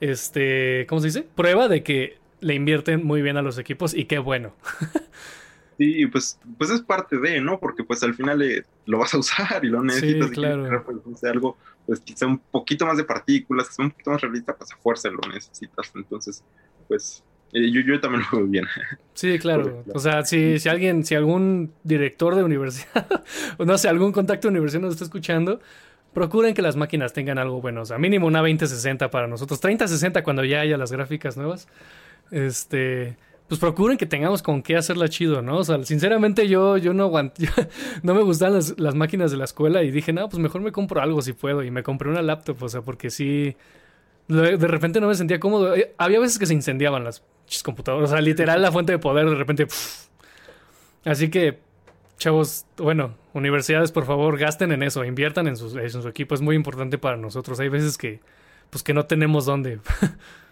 [0.00, 1.26] este, ¿cómo se dice?
[1.34, 4.52] Prueba de que le invierten muy bien a los equipos y qué bueno.
[5.78, 7.58] Sí, pues, pues es parte de, ¿no?
[7.58, 10.28] Porque pues al final eh, lo vas a usar y lo necesitas.
[10.28, 10.84] Sí, claro.
[11.04, 11.56] pues, algo,
[11.86, 14.76] pues quizá un poquito más de partículas, que sea un poquito más realista, pues a
[14.76, 15.92] fuerza lo necesitas.
[15.94, 16.44] Entonces,
[16.88, 18.66] pues eh, yo, yo también lo veo bien.
[19.14, 19.84] Sí, claro.
[19.94, 23.06] O sea, si, si alguien, si algún director de universidad,
[23.58, 25.60] o no sé, algún contacto de universidad nos está escuchando,
[26.12, 27.82] procuren que las máquinas tengan algo bueno.
[27.82, 29.60] O sea, mínimo una 2060 para nosotros.
[29.60, 31.68] 3060 cuando ya haya las gráficas nuevas.
[32.30, 33.16] Este
[33.48, 35.58] pues procuren que tengamos con qué hacerla chido, ¿no?
[35.58, 37.48] O sea, sinceramente yo, yo no aguanté,
[38.02, 41.02] no me gustaban las, máquinas de la escuela y dije, no, pues mejor me compro
[41.02, 41.62] algo si puedo.
[41.62, 43.54] Y me compré una laptop, o sea, porque sí,
[44.28, 45.76] de, repente no me sentía cómodo.
[45.76, 47.22] Eh, había veces que se incendiaban las
[47.62, 49.66] computadoras, o sea, literal la fuente de poder de repente...
[51.04, 51.58] Así que,
[52.16, 56.40] chavos, bueno, universidades, por favor, gasten en eso, inviertan en, sus, en su equipo, es
[56.40, 57.60] muy importante para nosotros.
[57.60, 58.20] Hay veces que,
[58.70, 59.80] pues que no tenemos dónde.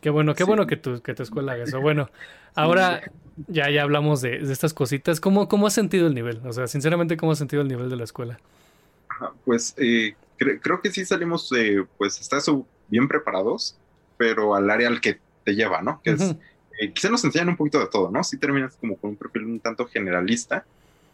[0.00, 1.80] Qué bueno, qué bueno que tu, que tu escuela haga eso.
[1.80, 2.10] Bueno,
[2.54, 3.02] ahora
[3.48, 5.20] ya, ya hablamos de, estas cositas.
[5.20, 6.40] ¿Cómo, ¿Cómo has sentido el nivel?
[6.44, 8.38] O sea, sinceramente, ¿cómo has sentido el nivel de la escuela?
[9.44, 12.50] Pues eh, creo que sí salimos, eh, pues, estás
[12.88, 13.76] bien preparados,
[14.16, 16.00] pero al área al que te lleva, ¿no?
[16.02, 16.34] Que es,
[16.80, 18.22] eh, quizá nos enseñan un poquito de todo, ¿no?
[18.24, 20.64] Sí terminas como con un perfil un tanto generalista,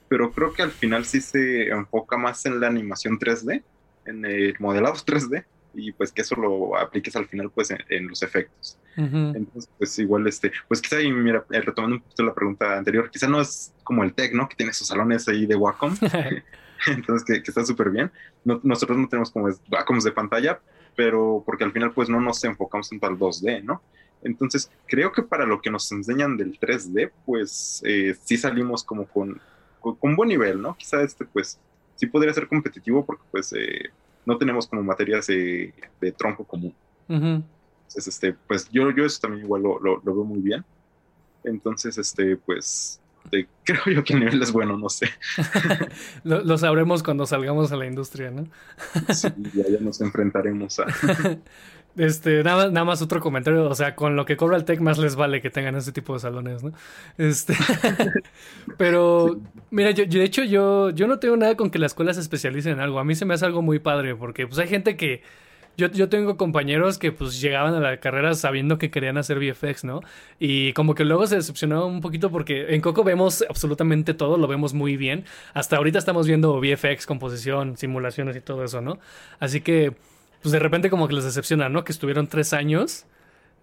[0.09, 3.63] pero creo que al final sí se enfoca más en la animación 3D,
[4.07, 8.23] en el modelado 3D, y pues que eso lo apliques al final pues en, los
[8.23, 8.79] efectos.
[8.97, 13.11] Entonces pues igual este, pues quizá y mira, eh, retomando un poquito la pregunta anterior,
[13.11, 14.49] quizá no es como el tech, ¿no?
[14.49, 15.97] Que tiene sus salones ahí de Wacom,
[16.87, 18.11] entonces que, está súper bien.
[18.45, 20.61] nosotros no tenemos como Wacoms de pantalla,
[20.95, 23.83] pero porque al final pues no nos enfocamos tanto al 2D, ¿no?
[24.23, 29.07] Entonces creo que para lo que nos enseñan del 3D pues eh, sí salimos como
[29.07, 29.41] con,
[29.81, 30.77] con, buen nivel, ¿no?
[30.77, 31.59] Quizá este pues
[31.97, 33.53] sí podría ser competitivo porque pues...
[33.53, 33.91] Eh,
[34.25, 35.73] no tenemos como materias de,
[36.17, 36.75] tronco común.
[37.09, 40.65] Entonces, este, pues yo, yo eso también igual lo, lo, veo muy bien.
[41.45, 43.01] Entonces, este, pues
[43.65, 45.09] creo yo que el nivel es bueno, no sé.
[46.25, 48.47] lo, sabremos cuando salgamos a la industria, ¿no?
[49.15, 50.87] sí, ya, ya nos enfrentaremos a...
[51.95, 54.97] Este, nada, nada más otro comentario, o sea, con lo que cobra el tech más
[54.97, 56.73] les vale que tengan ese tipo de salones, ¿no?
[57.19, 57.55] Este,
[58.79, 59.39] pero,
[59.71, 62.71] mira, yo, de hecho yo, yo no tengo nada con que la escuela se especialice
[62.71, 65.23] en algo, a mí se me hace algo muy padre, porque pues hay gente que,
[65.77, 69.85] yo, yo tengo compañeros que pues llegaban a la carrera sabiendo que querían hacer VFX,
[69.85, 70.01] ¿no?
[70.39, 74.49] Y como que luego se decepcionaban un poquito porque en Coco vemos absolutamente todo, lo
[74.49, 78.99] vemos muy bien, hasta ahorita estamos viendo VFX, composición, simulaciones y todo eso, ¿no?
[79.41, 79.95] Así que
[80.43, 81.85] pues de repente como que les decepciona, ¿no?
[81.85, 83.07] Que estuvieron tres años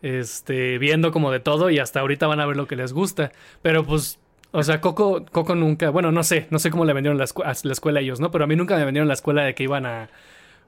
[0.01, 3.31] este, viendo como de todo y hasta ahorita van a ver lo que les gusta.
[3.61, 4.19] Pero pues,
[4.51, 7.25] o sea, Coco, Coco nunca, bueno, no sé, no sé cómo le vendieron la,
[7.63, 8.31] la escuela a ellos, ¿no?
[8.31, 10.09] Pero a mí nunca me vendieron la escuela de que iban a,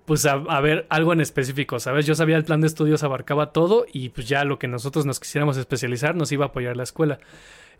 [0.05, 2.05] pues a, a, ver algo en específico, ¿sabes?
[2.05, 5.19] Yo sabía el plan de estudios abarcaba todo y pues ya lo que nosotros nos
[5.19, 7.19] quisiéramos especializar nos iba a apoyar la escuela.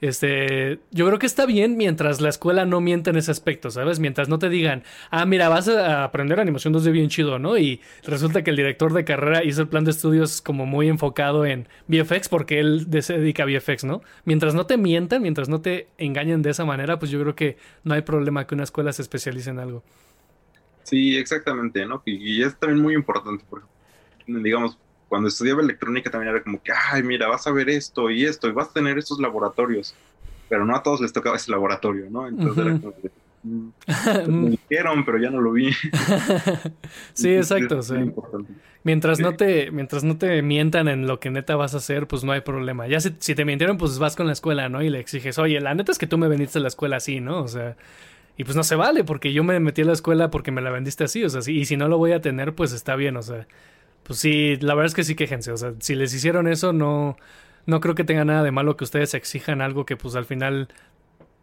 [0.02, 4.00] Este, yo creo que está bien mientras la escuela no miente en ese aspecto, ¿sabes?
[4.00, 7.56] Mientras no te digan, ah, mira, vas a aprender animación 2D bien chido, ¿no?
[7.56, 11.46] Y resulta que el director de carrera hizo el plan de estudios como muy enfocado
[11.46, 14.02] en VFX porque él se dedica a VFX, ¿no?
[14.26, 17.58] Mientras no te mientan, mientras no te engañen de esa manera, pues yo creo que
[17.84, 19.84] no hay problema que una escuela se especialice en algo.
[20.84, 22.02] Sí, exactamente, ¿no?
[22.06, 23.66] Y, es también muy importante, porque,
[24.26, 28.26] digamos, cuando estudiaba electrónica también era como que, ay, mira, vas a ver esto y
[28.26, 29.94] esto, y vas a tener estos laboratorios,
[30.48, 32.28] pero no a todos les tocaba ese laboratorio, ¿no?
[32.28, 33.12] Entonces era como que,
[33.44, 35.72] mm, pues me dijeron, pero ya no lo vi.
[37.14, 37.82] sí, exacto.
[38.84, 42.24] mientras no te, mientras no te mientan en lo que neta vas a hacer, pues
[42.24, 42.88] no hay problema.
[42.88, 44.82] Ya si, te mintieron, pues vas con la escuela, ¿no?
[44.82, 47.20] Y le exiges, oye, la neta es que tú me vendiste a la escuela así,
[47.20, 47.42] ¿no?
[47.44, 47.76] O sea,
[48.42, 50.72] y pues no se vale, porque yo me metí a la escuela porque me la
[50.72, 53.22] vendiste así, o sea, y si no lo voy a tener, pues está bien, o
[53.22, 53.46] sea,
[54.02, 55.52] pues sí, la verdad es que sí quejense.
[55.52, 57.18] O sea, si les hicieron eso, no,
[57.68, 60.70] no creo que tenga nada de malo que ustedes exijan algo que pues al final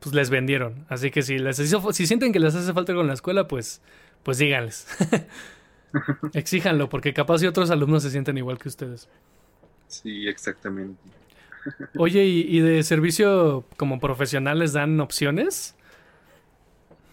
[0.01, 0.87] pues les vendieron.
[0.89, 3.81] Así que si les si sienten que les hace falta con la escuela, pues,
[4.25, 4.89] pues díganles.
[6.35, 9.09] Exíjanlo, porque capaz si otros alumnos se sienten igual que ustedes.
[9.87, 11.01] Sí, exactamente.
[11.97, 15.77] Oye, ¿y, y de servicio como profesionales dan opciones?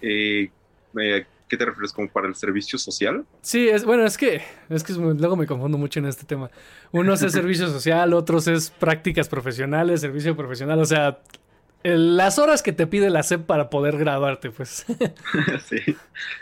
[0.06, 0.52] Eh,
[1.02, 3.26] eh, ¿Qué te refieres como para el servicio social?
[3.42, 6.50] Sí, es bueno, es que es que luego me confundo mucho en este tema.
[6.92, 11.20] Unos es servicio social, otros es prácticas profesionales, servicio profesional, o sea,
[11.84, 14.86] las horas que te pide la SEP para poder graduarte, pues.
[15.66, 15.96] sí.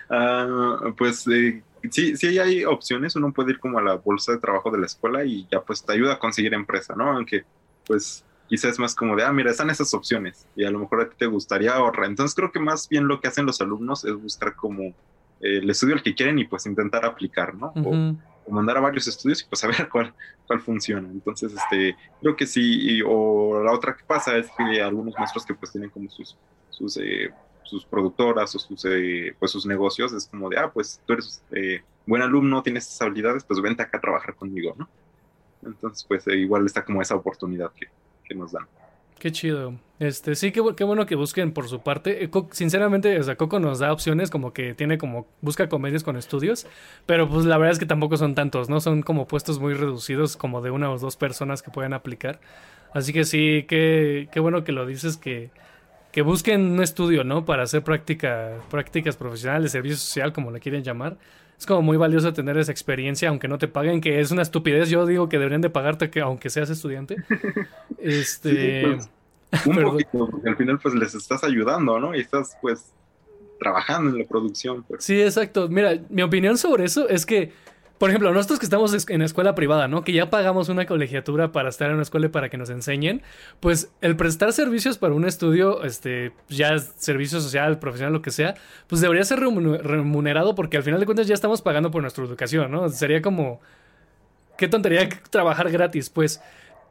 [0.10, 3.16] Ah, pues eh, sí, sí hay opciones.
[3.18, 5.84] Uno puede ir como a la bolsa de trabajo de la escuela y ya pues
[5.84, 7.12] te ayuda a conseguir empresa, ¿no?
[7.12, 7.44] Aunque
[7.86, 11.02] pues quizás es más como de, ah, mira, están esas opciones y a lo mejor
[11.02, 12.06] a ti te gustaría ahorrar.
[12.06, 15.70] Entonces creo que más bien lo que hacen los alumnos es buscar como eh, el
[15.70, 17.74] estudio al que quieren y pues intentar aplicar, ¿no?
[17.76, 20.14] o, mandar a varios estudios y pues a ver cuál,
[20.48, 21.08] cuál funciona.
[21.10, 25.54] Entonces, este, creo que sí, o la otra que pasa es que algunos maestros que
[25.54, 26.38] pues tienen como sus,
[26.70, 27.32] sus, eh,
[27.64, 31.42] sus productoras o sus, eh, pues sus negocios, es como de, ah, pues tú eres
[32.06, 34.90] buen alumno, tienes esas habilidades, pues vente acá a trabajar conmigo, ¿no?
[35.66, 37.88] Entonces, pues igual está como esa oportunidad que,
[38.36, 38.68] nos dan.
[39.20, 39.76] Qué chido.
[40.00, 42.26] Este, sí, qué, qué, bueno que busquen por su parte.
[42.26, 46.18] Eh, sinceramente, o sea, Coco nos da opciones como que tiene como, busca convenios con
[46.18, 46.68] estudios,
[47.06, 48.82] pero pues la verdad es que tampoco son tantos, ¿no?
[48.82, 52.42] Son como puestos muy reducidos, como de una o dos personas que pueden aplicar.
[52.94, 55.52] Así que sí, qué, qué bueno que lo dices, que,
[56.12, 57.46] que busquen un estudio, ¿no?
[57.46, 61.18] Para hacer práctica, prácticas profesionales, servicio social, como le quieren llamar
[61.64, 64.90] es como muy valioso tener esa experiencia, aunque no te paguen, que es una estupidez.
[64.90, 67.18] Yo digo que deberían de pagarte que aunque seas estudiante.
[68.00, 68.98] Este.
[69.50, 72.14] Pues, un poquito, porque al final pues les estás ayudando, ¿no?
[72.14, 72.92] Y estás pues
[73.60, 74.84] trabajando en la producción.
[74.84, 75.06] Pues.
[75.06, 75.70] Sí, exacto.
[75.70, 77.54] Mira, mi opinión sobre eso es que
[77.98, 80.04] por ejemplo, nosotros que estamos en escuela privada, ¿no?
[80.04, 83.22] Que ya pagamos una colegiatura para estar en una escuela y para que nos enseñen,
[83.60, 88.56] pues el prestar servicios para un estudio, este, ya servicio social, profesional, lo que sea,
[88.88, 92.72] pues debería ser remunerado porque al final de cuentas ya estamos pagando por nuestra educación,
[92.72, 92.90] ¿no?
[92.90, 93.62] Sería como,
[94.58, 96.42] qué tontería trabajar gratis, pues.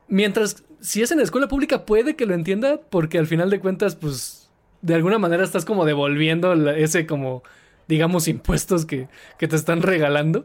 [0.09, 3.61] Mientras, si es en la escuela pública, puede que lo entienda, porque al final de
[3.61, 4.51] cuentas, pues,
[4.83, 7.43] de alguna manera estás como devolviendo ese como,
[7.89, 10.45] digamos, impuestos que, que te están regalando.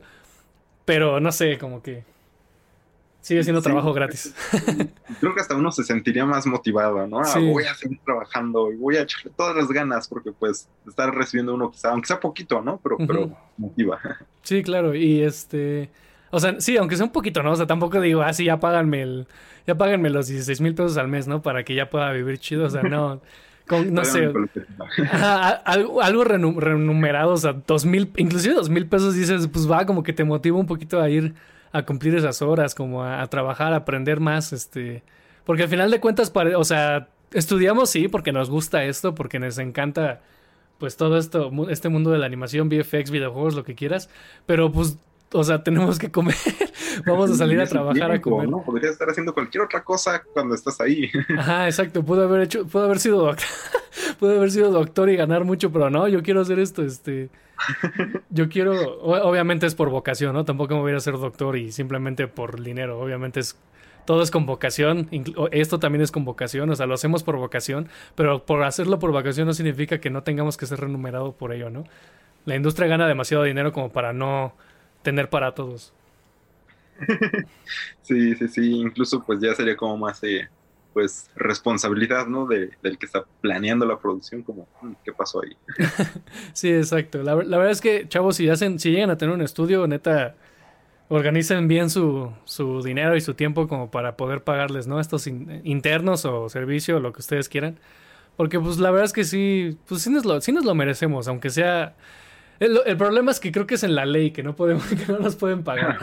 [0.88, 2.06] Pero no sé, como que
[3.20, 4.34] sigue siendo trabajo gratis.
[5.20, 7.20] Creo que hasta uno se sentiría más motivado, ¿no?
[7.20, 11.14] Ah, voy a seguir trabajando y voy a echarle todas las ganas porque pues estar
[11.14, 12.80] recibiendo uno quizá, aunque sea poquito, ¿no?
[12.82, 14.00] Pero, pero motiva.
[14.44, 14.96] Sí, claro.
[14.96, 15.90] Y este...
[16.32, 17.52] O sea, sí, aunque sea un poquito, ¿no?
[17.52, 19.28] O sea, tampoco digo, ah, sí, ya páganme el...
[19.66, 21.42] Ya páganme los 16 mil pesos al mes, ¿no?
[21.42, 22.66] Para que ya pueda vivir chido.
[22.68, 23.20] O sea, no...
[23.70, 24.32] no sé,
[25.66, 30.04] algo, algo renumerado, o sea, dos mil, inclusive dos mil pesos dices, pues va, como
[30.04, 31.34] que te motiva un poquito a ir
[31.72, 35.04] a cumplir esas horas, como a, trabajar, a aprender más, este,
[35.46, 39.58] porque al final de cuentas, o sea, estudiamos sí, porque nos gusta esto, porque nos
[39.58, 40.22] encanta,
[40.78, 44.10] pues todo esto, este mundo de la animación, VFX, videojuegos, lo que quieras,
[44.46, 44.98] pero pues
[45.34, 46.36] o sea, tenemos que comer.
[47.06, 48.50] Vamos a salir a trabajar a comer.
[48.50, 48.64] ¿no?
[48.64, 51.10] Podrías estar haciendo cualquier otra cosa cuando estás ahí.
[51.38, 52.04] Ajá, exacto.
[52.04, 53.48] Pudo haber hecho, pudo haber sido doctor,
[54.20, 57.30] pudo haber sido doctor y ganar mucho, pero no, yo quiero hacer esto, este.
[58.30, 60.46] Yo quiero, obviamente es por vocación, ¿no?
[60.46, 63.00] Tampoco me voy a ser doctor y simplemente por dinero.
[63.00, 63.58] Obviamente es
[64.06, 65.10] todo es con vocación,
[65.52, 69.12] esto también es con vocación, o sea, lo hacemos por vocación, pero por hacerlo por
[69.12, 71.84] vocación no significa que no tengamos que ser remunerado por ello, ¿no?
[72.46, 74.54] La industria gana demasiado dinero como para no
[75.08, 75.94] tener para todos.
[78.02, 80.50] sí, sí, sí, incluso pues ya sería como más eh,
[80.92, 82.46] pues responsabilidad, ¿no?
[82.46, 85.56] De, del que está planeando la producción, como, mm, ¿qué pasó ahí?
[86.54, 87.24] sí, exacto.
[87.24, 90.36] La, verdad es que, chavos, si hacen, si llegan a tener un estudio, neta,
[91.08, 95.00] organicen bien su, su dinero y su tiempo como para poder pagarles, ¿no?
[95.00, 97.80] Estos internos o servicio, lo que ustedes quieran.
[98.36, 101.30] Porque pues la verdad es que sí, pues sí nos lo, sí nos lo merecemos,
[101.30, 101.96] aunque sea
[102.60, 105.20] el, problema es que creo que es en la ley que no podemos, que no
[105.20, 105.98] nos pueden pagar.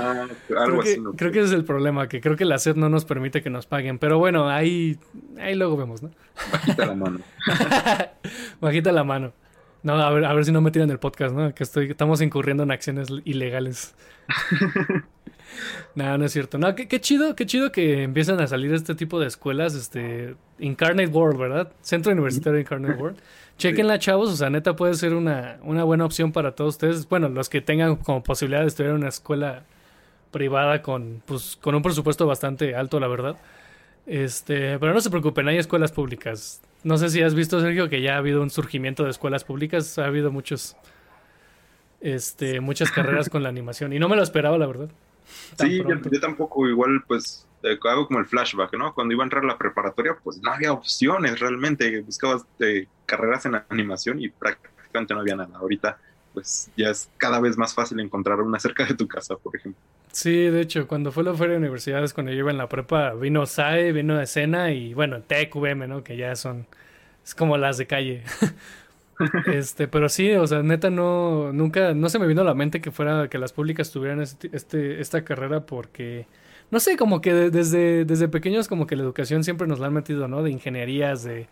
[0.46, 3.04] creo, que, creo que ese es el problema, que creo que la SED no nos
[3.04, 3.98] permite que nos paguen.
[3.98, 4.98] Pero bueno, ahí,
[5.38, 6.10] ahí luego vemos, ¿no?
[6.52, 7.20] Bajita la mano.
[8.60, 9.32] Bajita la mano.
[9.82, 11.54] No, a ver, a ver si no me tiran el podcast, ¿no?
[11.54, 13.94] Que estoy, estamos incurriendo en acciones ilegales.
[15.94, 16.58] no, no es cierto.
[16.58, 20.36] No, qué, qué, chido, qué chido que empiezan a salir este tipo de escuelas, este,
[20.58, 21.72] Incarnate World, ¿verdad?
[21.82, 23.18] Centro Universitario Incarnate World.
[23.58, 27.08] Chequenla, chavos, o sea, neta puede ser una, una buena opción para todos ustedes.
[27.08, 29.64] Bueno, los que tengan como posibilidad de estudiar en una escuela
[30.32, 33.36] privada con, pues, con un presupuesto bastante alto, la verdad.
[34.06, 36.60] Este, pero no se preocupen, hay escuelas públicas.
[36.82, 39.98] No sé si has visto, Sergio, que ya ha habido un surgimiento de escuelas públicas.
[39.98, 40.76] Ha habido muchos,
[42.00, 43.92] este, muchas carreras con la animación.
[43.92, 44.90] Y no me lo esperaba, la verdad.
[45.58, 48.94] Sí, yo, tampoco, igual, pues, hago como el flashback, ¿no?
[48.94, 52.00] Cuando iba a entrar a la preparatoria, pues no había opciones realmente.
[52.00, 55.56] Buscabas eh, carreras en animación y prácticamente no había nada.
[55.58, 55.98] Ahorita,
[56.32, 59.80] pues, ya es cada vez más fácil encontrar una cerca de tu casa, por ejemplo.
[60.12, 63.14] Sí, de hecho, cuando fue la feria de universidades, cuando yo iba en la prepa,
[63.14, 66.04] vino SAE, vino Escena y, bueno, TQM, ¿no?
[66.04, 66.66] Que ya son,
[67.24, 68.22] es como las de calle.
[69.46, 72.80] este, pero sí, o sea, neta no, nunca, no se me vino a la mente
[72.80, 76.26] que fuera, que las públicas tuvieran este, este, esta carrera porque,
[76.70, 79.94] no sé, como que desde, desde pequeños como que la educación siempre nos la han
[79.94, 80.42] metido, ¿no?
[80.42, 81.48] De ingenierías, de,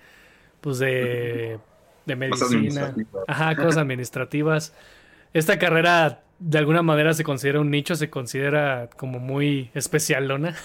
[0.61, 1.59] pues de,
[2.07, 2.95] de medicina,
[3.27, 4.75] ajá, cosas administrativas.
[5.33, 10.57] Esta carrera de alguna manera se considera un nicho, se considera como muy especial, Lona.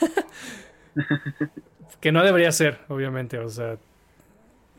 [2.02, 3.78] que no debería ser, obviamente, o sea.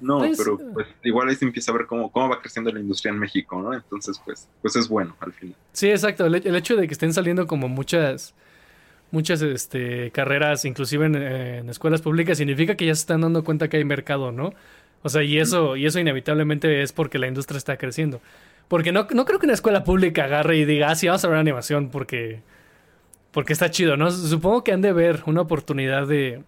[0.01, 2.81] No, pues, pero pues, igual ahí se empieza a ver cómo, cómo va creciendo la
[2.81, 3.75] industria en México, ¿no?
[3.75, 5.57] Entonces, pues, pues es bueno al final.
[5.73, 6.27] Sí, exacto.
[6.27, 8.35] El, hecho de que estén saliendo como muchas
[9.11, 13.79] muchas este, carreras, inclusive en, escuelas públicas, significa que ya se están dando cuenta que
[13.79, 14.53] hay mercado, ¿no?
[15.03, 18.21] O sea, y eso, y eso inevitablemente es porque la industria está creciendo.
[18.69, 21.29] Porque no, no creo que una escuela pública agarre y diga, ah, sí, vamos a
[21.29, 22.43] ver animación porque,
[23.33, 24.11] porque está chido, ¿no?
[24.11, 26.43] Supongo que han de ver una oportunidad de,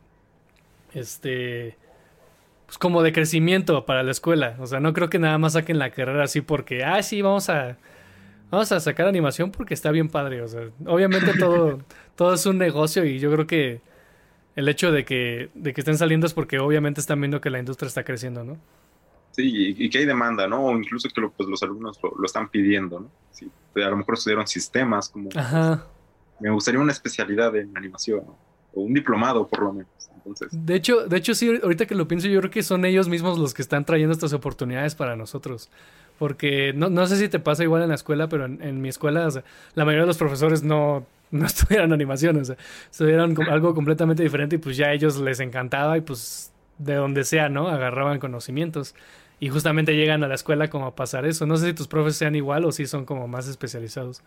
[0.95, 1.77] este,
[2.71, 4.55] pues como de crecimiento para la escuela.
[4.61, 7.51] O sea, no creo que nada más saquen la carrera así porque, ah, sí, vamos
[7.51, 7.77] a,
[8.49, 10.41] vamos a sacar animación porque está bien padre.
[10.41, 11.81] O sea, obviamente todo,
[12.15, 13.81] todo es un negocio y yo creo que
[14.55, 17.59] el hecho de que, de que estén saliendo es porque obviamente están viendo que la
[17.59, 18.57] industria está creciendo, ¿no?
[19.33, 20.67] Sí, y, que hay demanda, ¿no?
[20.67, 23.11] O incluso que pues, los alumnos lo, están pidiendo, ¿no?
[23.33, 25.29] Sí, a lo mejor estudiaron sistemas, como...
[25.35, 25.89] Ajá.
[26.39, 28.23] me gustaría una especialidad en animación,
[28.75, 29.91] o un diplomado por lo menos.
[30.17, 30.49] Entonces.
[30.53, 33.39] De hecho, de hecho, sí, ahorita que lo pienso, yo creo que son ellos mismos
[33.39, 35.71] los que están trayendo estas oportunidades para nosotros.
[36.19, 39.27] Porque no, no sé si te pasa igual en la escuela, pero en, mi escuela
[39.75, 42.57] la mayoría de los profesores no, no estudiaron animación, o sea,
[42.91, 47.25] estudiaron algo completamente diferente y pues ya a ellos les encantaba y pues de donde
[47.25, 47.69] sea, ¿no?
[47.69, 48.95] Agarraban conocimientos.
[49.39, 51.47] Y justamente llegan a la escuela como a pasar eso.
[51.47, 54.23] No sé si tus profes sean igual o si son como más especializados.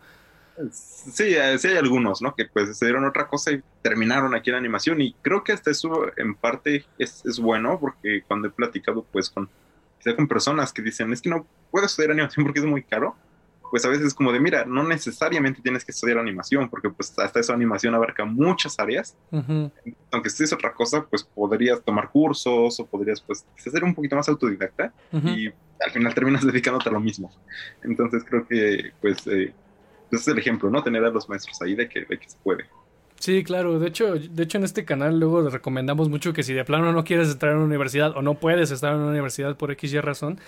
[0.70, 2.34] Sí, eh, sí hay algunos, ¿no?
[2.34, 5.00] Que pues se dieron otra cosa y terminaron aquí en animación.
[5.00, 9.30] Y creo que hasta eso en parte es, es bueno porque cuando he platicado pues
[9.30, 9.48] con,
[10.16, 13.16] con personas que dicen, es que no puedo estudiar animación porque es muy caro
[13.74, 17.12] pues a veces es como de, mira, no necesariamente tienes que estudiar animación, porque pues
[17.18, 19.16] hasta esa animación abarca muchas áreas.
[19.32, 24.28] Aunque estudies otra cosa, pues podrías tomar cursos o podrías pues ser un poquito más
[24.28, 27.32] autodidacta y al final terminas dedicándote a lo mismo.
[27.82, 29.52] Entonces creo que pues, eh,
[30.10, 30.82] pues es el ejemplo, ¿no?
[30.82, 32.64] Tener a los maestros ahí de que, de que se puede.
[33.20, 33.78] Sí, claro.
[33.78, 37.04] De hecho, de hecho, en este canal luego recomendamos mucho que si de plano no
[37.04, 40.00] quieres entrar en una universidad o no puedes estar en una universidad por X y
[40.00, 40.38] razón,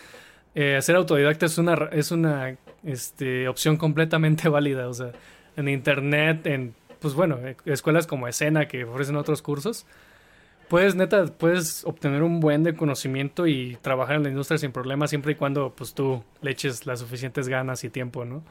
[0.55, 4.89] eh, ser autodidacta es una, es una este, opción completamente válida.
[4.89, 5.13] O sea,
[5.57, 9.87] en internet, en, pues bueno, eh, escuelas como Escena que ofrecen otros cursos,
[10.69, 15.07] puedes, neta, puedes obtener un buen de conocimiento y trabajar en la industria sin problema
[15.07, 18.43] siempre y cuando, pues tú le eches las suficientes ganas y tiempo, ¿no?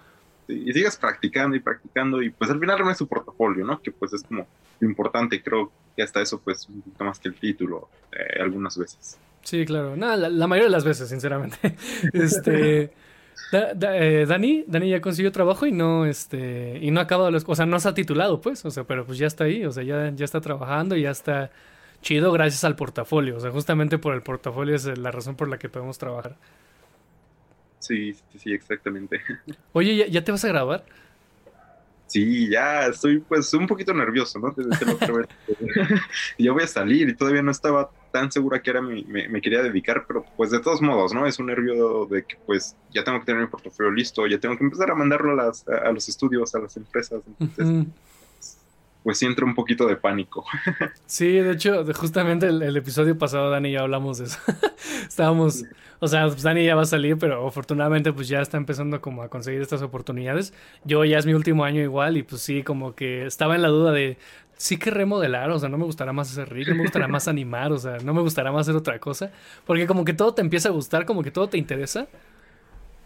[0.48, 3.82] Y sigas practicando y practicando y pues al final es su portafolio, ¿no?
[3.82, 4.48] Que pues es como
[4.82, 9.18] importante, creo que hasta eso pues un poquito más que el título eh, algunas veces.
[9.46, 9.96] Sí, claro.
[9.96, 11.76] Nada, la, mayoría de las veces, sinceramente.
[12.14, 12.92] este.
[13.52, 17.54] Eh, Dani, Dani ya consiguió trabajo y no, este, y no ha acabado los, o
[17.54, 19.84] sea, no se ha titulado, pues, o sea, pero pues ya está ahí, o sea,
[19.84, 21.52] ya, ya está trabajando y ya está
[22.02, 25.58] chido gracias al portafolio, o sea, justamente por el portafolio es la razón por la
[25.58, 26.38] que podemos trabajar.
[27.86, 29.22] Sí, sí, sí, exactamente.
[29.74, 30.84] Oye, ¿ya, ya te vas a grabar?
[32.08, 34.56] Sí, ya estoy pues un poquito nervioso, ¿no?
[36.38, 39.64] ya voy a salir y todavía no estaba tan segura que era mi, me, quería
[39.64, 41.26] dedicar, pero pues de todos modos, ¿no?
[41.26, 44.58] Es un nervio de que pues ya tengo que tener mi portafolio listo, ya tengo
[44.58, 47.22] que empezar a mandarlo a, las, a los estudios, a las empresas.
[47.40, 47.88] Entonces,
[49.06, 50.44] pues sí entra un poquito de pánico.
[51.06, 54.40] Sí, de hecho, justamente el, episodio pasado, Dani, ya hablamos de eso.
[55.08, 55.64] Estábamos,
[56.00, 59.22] o sea, pues Dani ya va a salir, pero afortunadamente pues ya está empezando como
[59.22, 60.54] a conseguir estas oportunidades.
[60.84, 63.68] Yo ya es mi último año igual y pues sí, como que estaba en la
[63.68, 64.18] duda de,
[64.58, 67.28] sí que remodelar, o sea, no me gustará más hacer ritmo, no me gustará más
[67.28, 69.32] animar, o sea, no me gustará más hacer otra cosa,
[69.66, 72.08] porque como que todo te empieza a gustar, como que todo te interesa,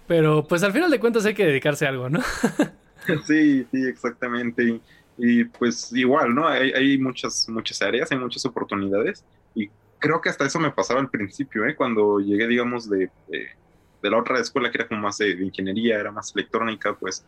[0.07, 2.21] pero pues al final de cuentas hay que dedicarse a algo, ¿no?
[3.27, 4.79] sí, sí, exactamente.
[5.19, 6.47] Y pues igual, ¿no?
[6.47, 11.01] Hay, hay, muchas, muchas áreas, hay muchas oportunidades y creo que hasta eso me pasaba
[11.01, 11.75] al principio, ¿eh?
[11.75, 16.11] Cuando llegué, digamos, de, de, la otra escuela que era como más de, ingeniería, era
[16.11, 17.25] más electrónica, pues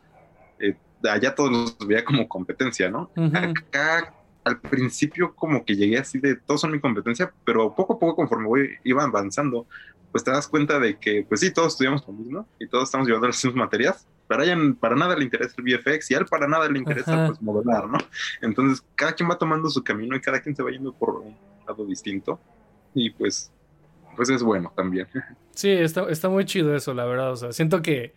[0.59, 3.11] eh, allá todos los veía como competencia, ¿no?
[3.33, 7.99] Acá al principio como que llegué así de todos son mi competencia, pero poco a
[7.99, 9.67] poco conforme voy, iba avanzando,
[10.11, 13.07] pues te das cuenta de que, pues sí, todos estudiamos lo mismo y todos estamos
[13.07, 16.19] llevando las mismas materias, pero a Ryan para nada le interesa el VFX y a
[16.19, 17.97] él para nada le interesa pues modelar, ¿no?
[18.41, 21.35] Entonces cada quien va tomando su camino y cada quien se va yendo por un
[21.67, 22.39] lado distinto
[22.93, 23.51] y pues,
[24.15, 25.07] pues es bueno también.
[25.53, 28.13] Sí, está, está muy chido eso, la verdad, o sea, siento que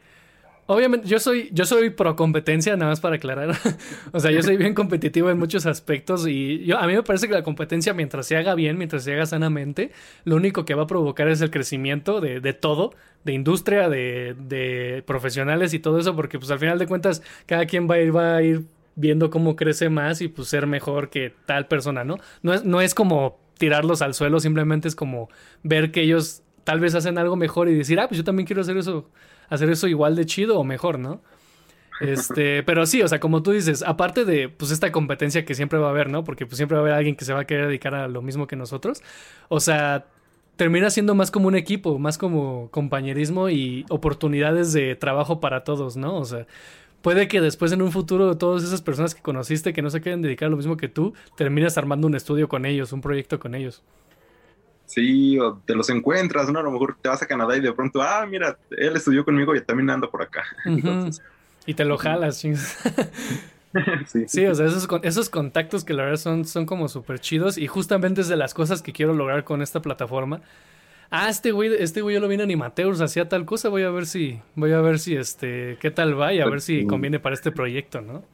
[0.67, 3.55] Obviamente, yo soy, yo soy pro competencia, nada más para aclarar.
[4.13, 7.29] o sea, yo soy bien competitivo en muchos aspectos y yo, a mí me parece
[7.29, 9.91] que la competencia, mientras se haga bien, mientras se haga sanamente,
[10.25, 12.95] lo único que va a provocar es el crecimiento de, de todo,
[13.25, 17.67] de industria, de, de, profesionales y todo eso, porque pues al final de cuentas, cada
[17.67, 18.65] quien va a ir, va a ir
[18.97, 22.19] viendo cómo crece más y pues ser mejor que tal persona, ¿no?
[22.43, 25.29] No es, no es como tirarlos al suelo, simplemente es como
[25.63, 28.63] ver que ellos tal vez hacen algo mejor y decir, ah, pues yo también quiero
[28.63, 29.11] hacer eso,
[29.49, 31.21] hacer eso igual de chido o mejor, ¿no?
[32.01, 35.79] Este, pero sí, o sea, como tú dices, aparte de pues esta competencia que siempre
[35.79, 36.25] va a haber, ¿no?
[36.25, 38.23] Porque pues siempre va a haber alguien que se va a querer dedicar a lo
[38.23, 39.03] mismo que nosotros.
[39.49, 40.07] O sea,
[40.57, 45.97] termina siendo más como un equipo, más como compañerismo y oportunidades de trabajo para todos,
[45.97, 46.17] ¿no?
[46.17, 46.47] O sea,
[47.03, 50.23] puede que después en un futuro todas esas personas que conociste que no se quieren
[50.23, 53.55] dedicar a lo mismo que tú, terminas armando un estudio con ellos, un proyecto con
[53.55, 53.83] ellos.
[54.87, 56.59] Sí, o te los encuentras, ¿no?
[56.59, 59.55] A lo mejor te vas a Canadá y de pronto, ah, mira, él estudió conmigo
[59.55, 60.45] y también anda por acá.
[60.65, 61.23] Entonces,
[61.67, 62.55] y te lo jalas, sí.
[64.27, 64.47] sí.
[64.47, 68.21] o sea, esos, esos contactos que la verdad son, son como súper chidos y justamente
[68.21, 70.43] es de las cosas que quiero lograr con esta plataforma.
[71.11, 73.91] Ah, este güey, este güey yo lo vi en Animateurs, hacía tal cosa, voy a
[73.91, 77.21] ver si, voy a ver si este, qué tal va y a ver si conviene
[77.21, 78.25] para este proyecto, ¿no?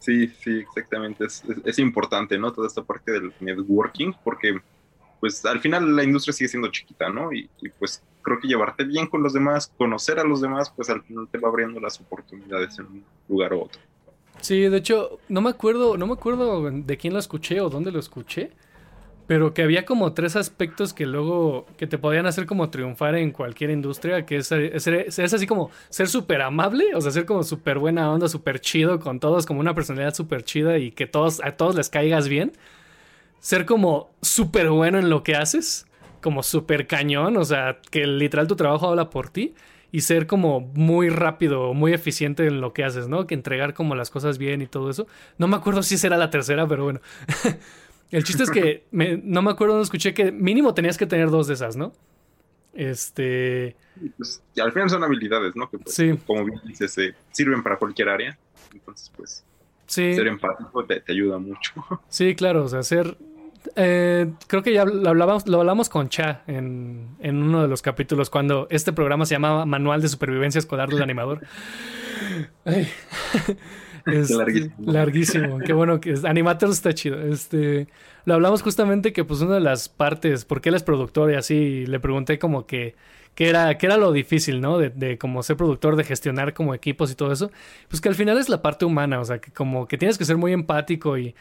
[0.00, 1.24] Sí, sí, exactamente.
[1.24, 2.52] Es, es importante, ¿no?
[2.52, 4.60] Toda esta parte del networking, porque
[5.20, 7.32] pues al final la industria sigue siendo chiquita, ¿no?
[7.32, 7.48] Y,
[7.78, 11.28] pues creo que llevarte bien con los demás, conocer a los demás, pues al final
[11.30, 13.80] te va abriendo las oportunidades en un lugar u otro.
[14.40, 17.92] Sí, de hecho, no me acuerdo, no me acuerdo de quién lo escuché o dónde
[17.92, 18.52] lo escuché,
[19.26, 23.30] pero que había como tres aspectos que luego, que te podían hacer como triunfar en
[23.30, 27.78] cualquier industria, que es, es, así como ser súper amable, o sea, ser como súper
[27.78, 31.52] buena onda, súper chido con todos, como una personalidad súper chida y que todos, a
[31.52, 32.52] todos les caigas bien
[33.44, 35.86] ser como súper bueno en lo que haces,
[36.22, 39.54] como súper cañón, o sea, que literal tu trabajo habla por ti
[39.92, 43.26] y ser como muy rápido, muy eficiente en lo que haces, ¿no?
[43.26, 45.06] Que entregar como las cosas bien y todo eso.
[45.36, 47.00] No me acuerdo si será la tercera, pero bueno.
[48.10, 48.86] El chiste es que
[49.24, 51.92] no me acuerdo, no escuché que mínimo tenías que tener dos de esas, ¿no?
[52.72, 53.76] Este.
[54.16, 55.68] Pues, y al final son habilidades, ¿no?
[55.68, 56.18] Que pues, sí.
[56.26, 56.98] como bien dices,
[57.30, 58.38] sirven para cualquier área.
[58.72, 59.44] Entonces, pues.
[59.86, 61.74] Ser empático te, te, ayuda mucho.
[62.08, 63.18] Sí, claro, o sea, ser
[63.76, 68.30] eh, creo que ya lo hablamos, lo hablamos con Cha en, uno de los capítulos
[68.30, 71.40] cuando este programa se llamaba Manual de Supervivencia Escolar del Animador.
[74.06, 74.30] es
[74.78, 75.58] larguísimo.
[75.58, 76.24] Qué bueno que es.
[76.24, 77.20] Animators está chido.
[77.20, 77.88] Este,
[78.24, 81.86] lo hablamos justamente que pues una de las partes, porque él es productor y así,
[81.86, 82.94] le pregunté como que
[83.34, 84.78] qué era, qué era lo difícil, ¿no?
[84.78, 87.50] De, de como ser productor, de gestionar como equipos y todo eso.
[87.88, 90.24] Pues que al final es la parte humana, o sea, que como que tienes que
[90.24, 91.34] ser muy empático y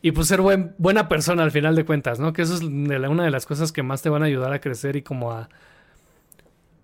[0.00, 2.32] y pues ser buen, buena persona al final de cuentas, ¿no?
[2.32, 4.96] Que eso es una de las cosas que más te van a ayudar a crecer
[4.96, 5.48] y como a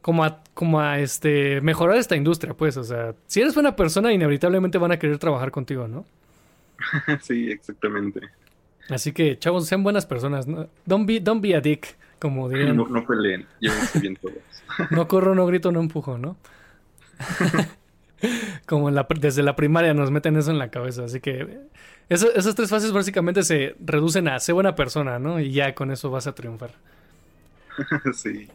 [0.02, 4.12] como a como a este mejorar esta industria, pues, o sea, si eres buena persona
[4.12, 6.04] inevitablemente van a querer trabajar contigo, ¿no?
[7.22, 8.20] sí, exactamente.
[8.90, 10.68] Así que, chavos, sean buenas personas, ¿no?
[10.84, 12.76] Don't be, don't be a dick, como dirían.
[12.76, 13.46] No, no peleen,
[14.00, 14.34] bien todos.
[14.90, 16.36] no corro, no grito, no empujo, ¿no?
[18.66, 21.60] como la, desde la primaria nos meten eso en la cabeza, así que
[22.08, 25.40] esas tres fases básicamente se reducen a ser buena persona, ¿no?
[25.40, 26.70] Y ya con eso vas a triunfar.
[28.14, 28.48] sí.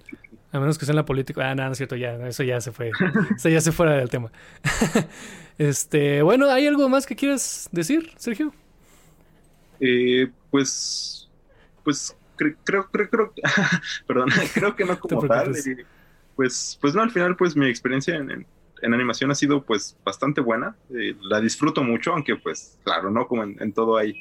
[0.51, 1.49] A menos que sea en la política.
[1.49, 2.91] Ah, no, no es cierto, ya, eso ya se fue.
[3.36, 4.32] eso ya se fuera del tema.
[5.57, 8.53] este, bueno, ¿hay algo más que quieras decir, Sergio?
[9.80, 11.30] Eh, pues,
[11.84, 12.55] pues creo,
[12.91, 13.34] creo, creo,
[14.07, 15.55] perdón, creo que no como tal.
[15.55, 15.86] Eh,
[16.36, 18.45] pues, pues no, al final, pues mi experiencia en en
[18.84, 20.75] animación ha sido pues bastante buena.
[20.89, 23.27] Eh, la disfruto mucho, aunque pues claro, ¿no?
[23.27, 24.11] Como en, todo hay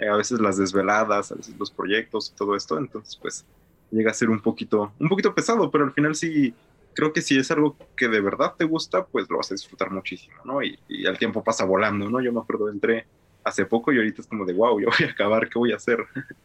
[0.00, 3.44] eh, a veces las desveladas, a veces los proyectos y todo esto, entonces pues
[3.90, 6.54] llega a ser un poquito, un poquito pesado, pero al final sí,
[6.94, 9.90] creo que si es algo que de verdad te gusta, pues lo vas a disfrutar
[9.90, 10.62] muchísimo, ¿no?
[10.62, 12.20] Y, y el tiempo pasa volando, ¿no?
[12.20, 13.06] Yo me acuerdo, entré
[13.44, 15.76] hace poco y ahorita es como de, wow, yo voy a acabar, ¿qué voy a
[15.76, 15.98] hacer?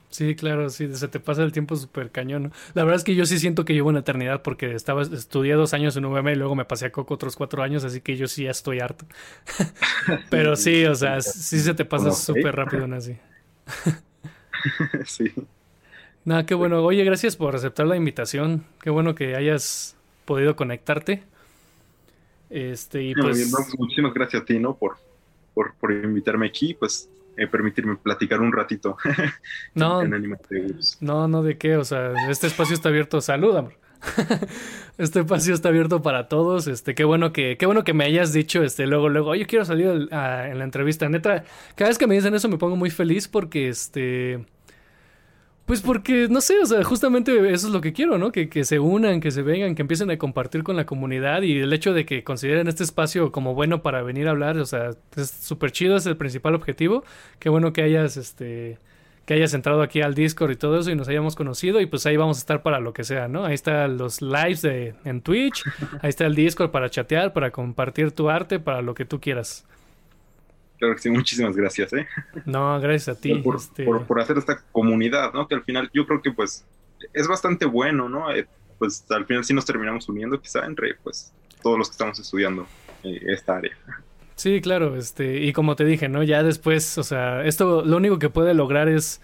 [0.10, 2.52] Sí, claro, sí, se te pasa el tiempo súper cañón.
[2.74, 5.74] La verdad es que yo sí siento que llevo una eternidad porque estaba, estudié dos
[5.74, 8.28] años en UVM y luego me pasé a Coco otros cuatro años, así que yo
[8.28, 9.06] sí ya estoy harto.
[10.30, 13.18] Pero sí, o sea, sí se te pasa súper rápido, así.
[15.06, 15.32] sí.
[16.26, 16.84] Nada, qué bueno.
[16.84, 18.66] Oye, gracias por aceptar la invitación.
[18.82, 19.96] Qué bueno que hayas
[20.26, 21.24] podido conectarte.
[22.50, 23.52] Este, y pues...
[23.78, 24.76] muchísimas gracias a ti, ¿no?
[24.76, 24.98] Por,
[25.80, 28.98] por, invitarme aquí, pues eh, permitirme platicar un ratito
[29.74, 30.38] no, en
[31.00, 33.74] No, no, de qué, o sea, este espacio está abierto, salud, amor.
[34.98, 36.68] este espacio está abierto para todos.
[36.68, 39.66] Este, qué bueno que, qué bueno que me hayas dicho, este, luego, luego, oye, quiero
[39.66, 41.10] salir en la entrevista.
[41.10, 41.44] Neta,
[41.76, 44.46] cada vez que me dicen eso me pongo muy feliz porque, este,
[45.70, 48.32] pues porque, no sé, o sea, justamente eso es lo que quiero, ¿no?
[48.32, 51.60] Que, que, se unan, que se vengan, que empiecen a compartir con la comunidad y
[51.60, 54.90] el hecho de que consideren este espacio como bueno para venir a hablar, o sea,
[55.16, 57.04] es súper chido, es el principal objetivo.
[57.38, 58.80] Qué bueno que hayas, este,
[59.28, 62.04] que hayas entrado aquí al Discord y todo eso y nos hayamos conocido y pues
[62.08, 63.46] ahí vamos a estar para lo que sea, ¿no?
[63.46, 65.64] Ahí están los lives de, en Twitch,
[66.02, 69.68] ahí está el Discord para chatear, para compartir tu arte, para lo que tú quieras.
[70.80, 72.08] Claro que sí, muchísimas gracias, ¿eh?
[72.46, 73.34] No, gracias a ti.
[73.34, 75.48] Este por, por, hacer esta comunidad, ¿no?
[75.48, 76.66] Que al final yo creo que pues
[77.14, 78.34] es bastante bueno, ¿no?
[78.34, 82.18] Eh, pues al final sí nos terminamos uniendo quizá entre pues todos los que estamos
[82.18, 82.66] estudiando
[83.04, 83.78] eh, esta área.
[84.36, 86.24] Sí, claro, este, y como te dije, ¿no?
[86.24, 89.22] Ya después, o sea, esto lo único que puede lograr es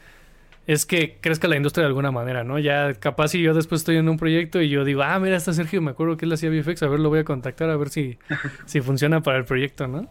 [0.68, 2.58] es que crezca la industria de alguna manera, ¿no?
[2.58, 5.54] Ya capaz si yo después estoy en un proyecto y yo digo, ah, mira, está
[5.54, 7.90] Sergio, me acuerdo que él hacía VFX, a ver, lo voy a contactar a ver
[7.90, 8.18] si,
[8.66, 10.10] si funciona para el proyecto, ¿no?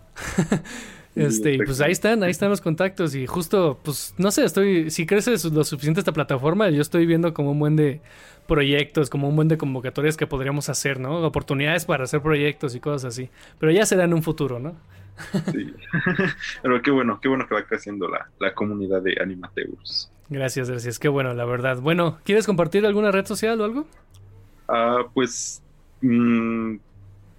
[1.15, 4.91] este, y pues ahí están, ahí están los contactos y justo, pues, no sé, estoy,
[4.91, 8.01] si crece lo suficiente esta plataforma, yo estoy viendo como un buen de
[8.47, 11.25] proyectos, como un buen de convocatorias que podríamos hacer, ¿no?
[11.27, 13.31] Oportunidades para hacer proyectos y cosas así.
[13.59, 14.77] Pero ya será en un futuro, ¿no?
[15.53, 15.73] sí.
[16.62, 20.11] Pero qué bueno, qué bueno que va creciendo la, la comunidad de animateurs.
[20.29, 20.99] Gracias, gracias.
[20.99, 21.79] Qué bueno, la verdad.
[21.81, 23.87] Bueno, ¿quieres compartir alguna red social o algo?
[24.69, 25.62] Ah, pues
[26.01, 26.77] mm,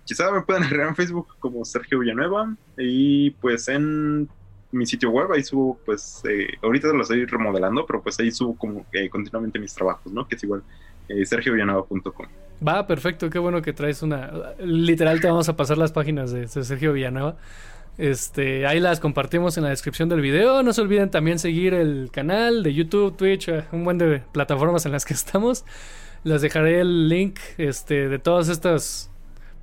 [0.05, 4.29] quizá me puedan agregar en Facebook como Sergio Villanueva y pues en
[4.71, 8.55] mi sitio web ahí subo pues eh, ahorita lo estoy remodelando pero pues ahí subo
[8.57, 10.63] como continuamente mis trabajos no que es igual
[11.07, 12.27] eh, sergiovillanueva.com
[12.65, 16.47] va perfecto qué bueno que traes una literal te vamos a pasar las páginas de
[16.47, 17.37] Sergio Villanueva
[17.97, 20.63] este, ahí las compartimos en la descripción del video.
[20.63, 24.85] No se olviden también seguir el canal de YouTube, Twitch, eh, un buen de plataformas
[24.85, 25.63] en las que estamos.
[26.23, 29.11] Les dejaré el link este, de todas estas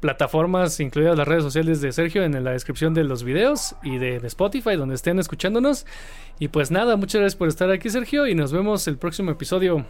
[0.03, 4.19] plataformas, incluidas las redes sociales de Sergio, en la descripción de los videos y de,
[4.19, 5.87] de Spotify, donde estén escuchándonos.
[6.41, 9.87] Y pues nada, muchas gracias por estar aquí, Sergio, y nos vemos el próximo episodio.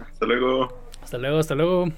[0.00, 0.68] Hasta luego.
[1.02, 1.92] Hasta luego, hasta luego.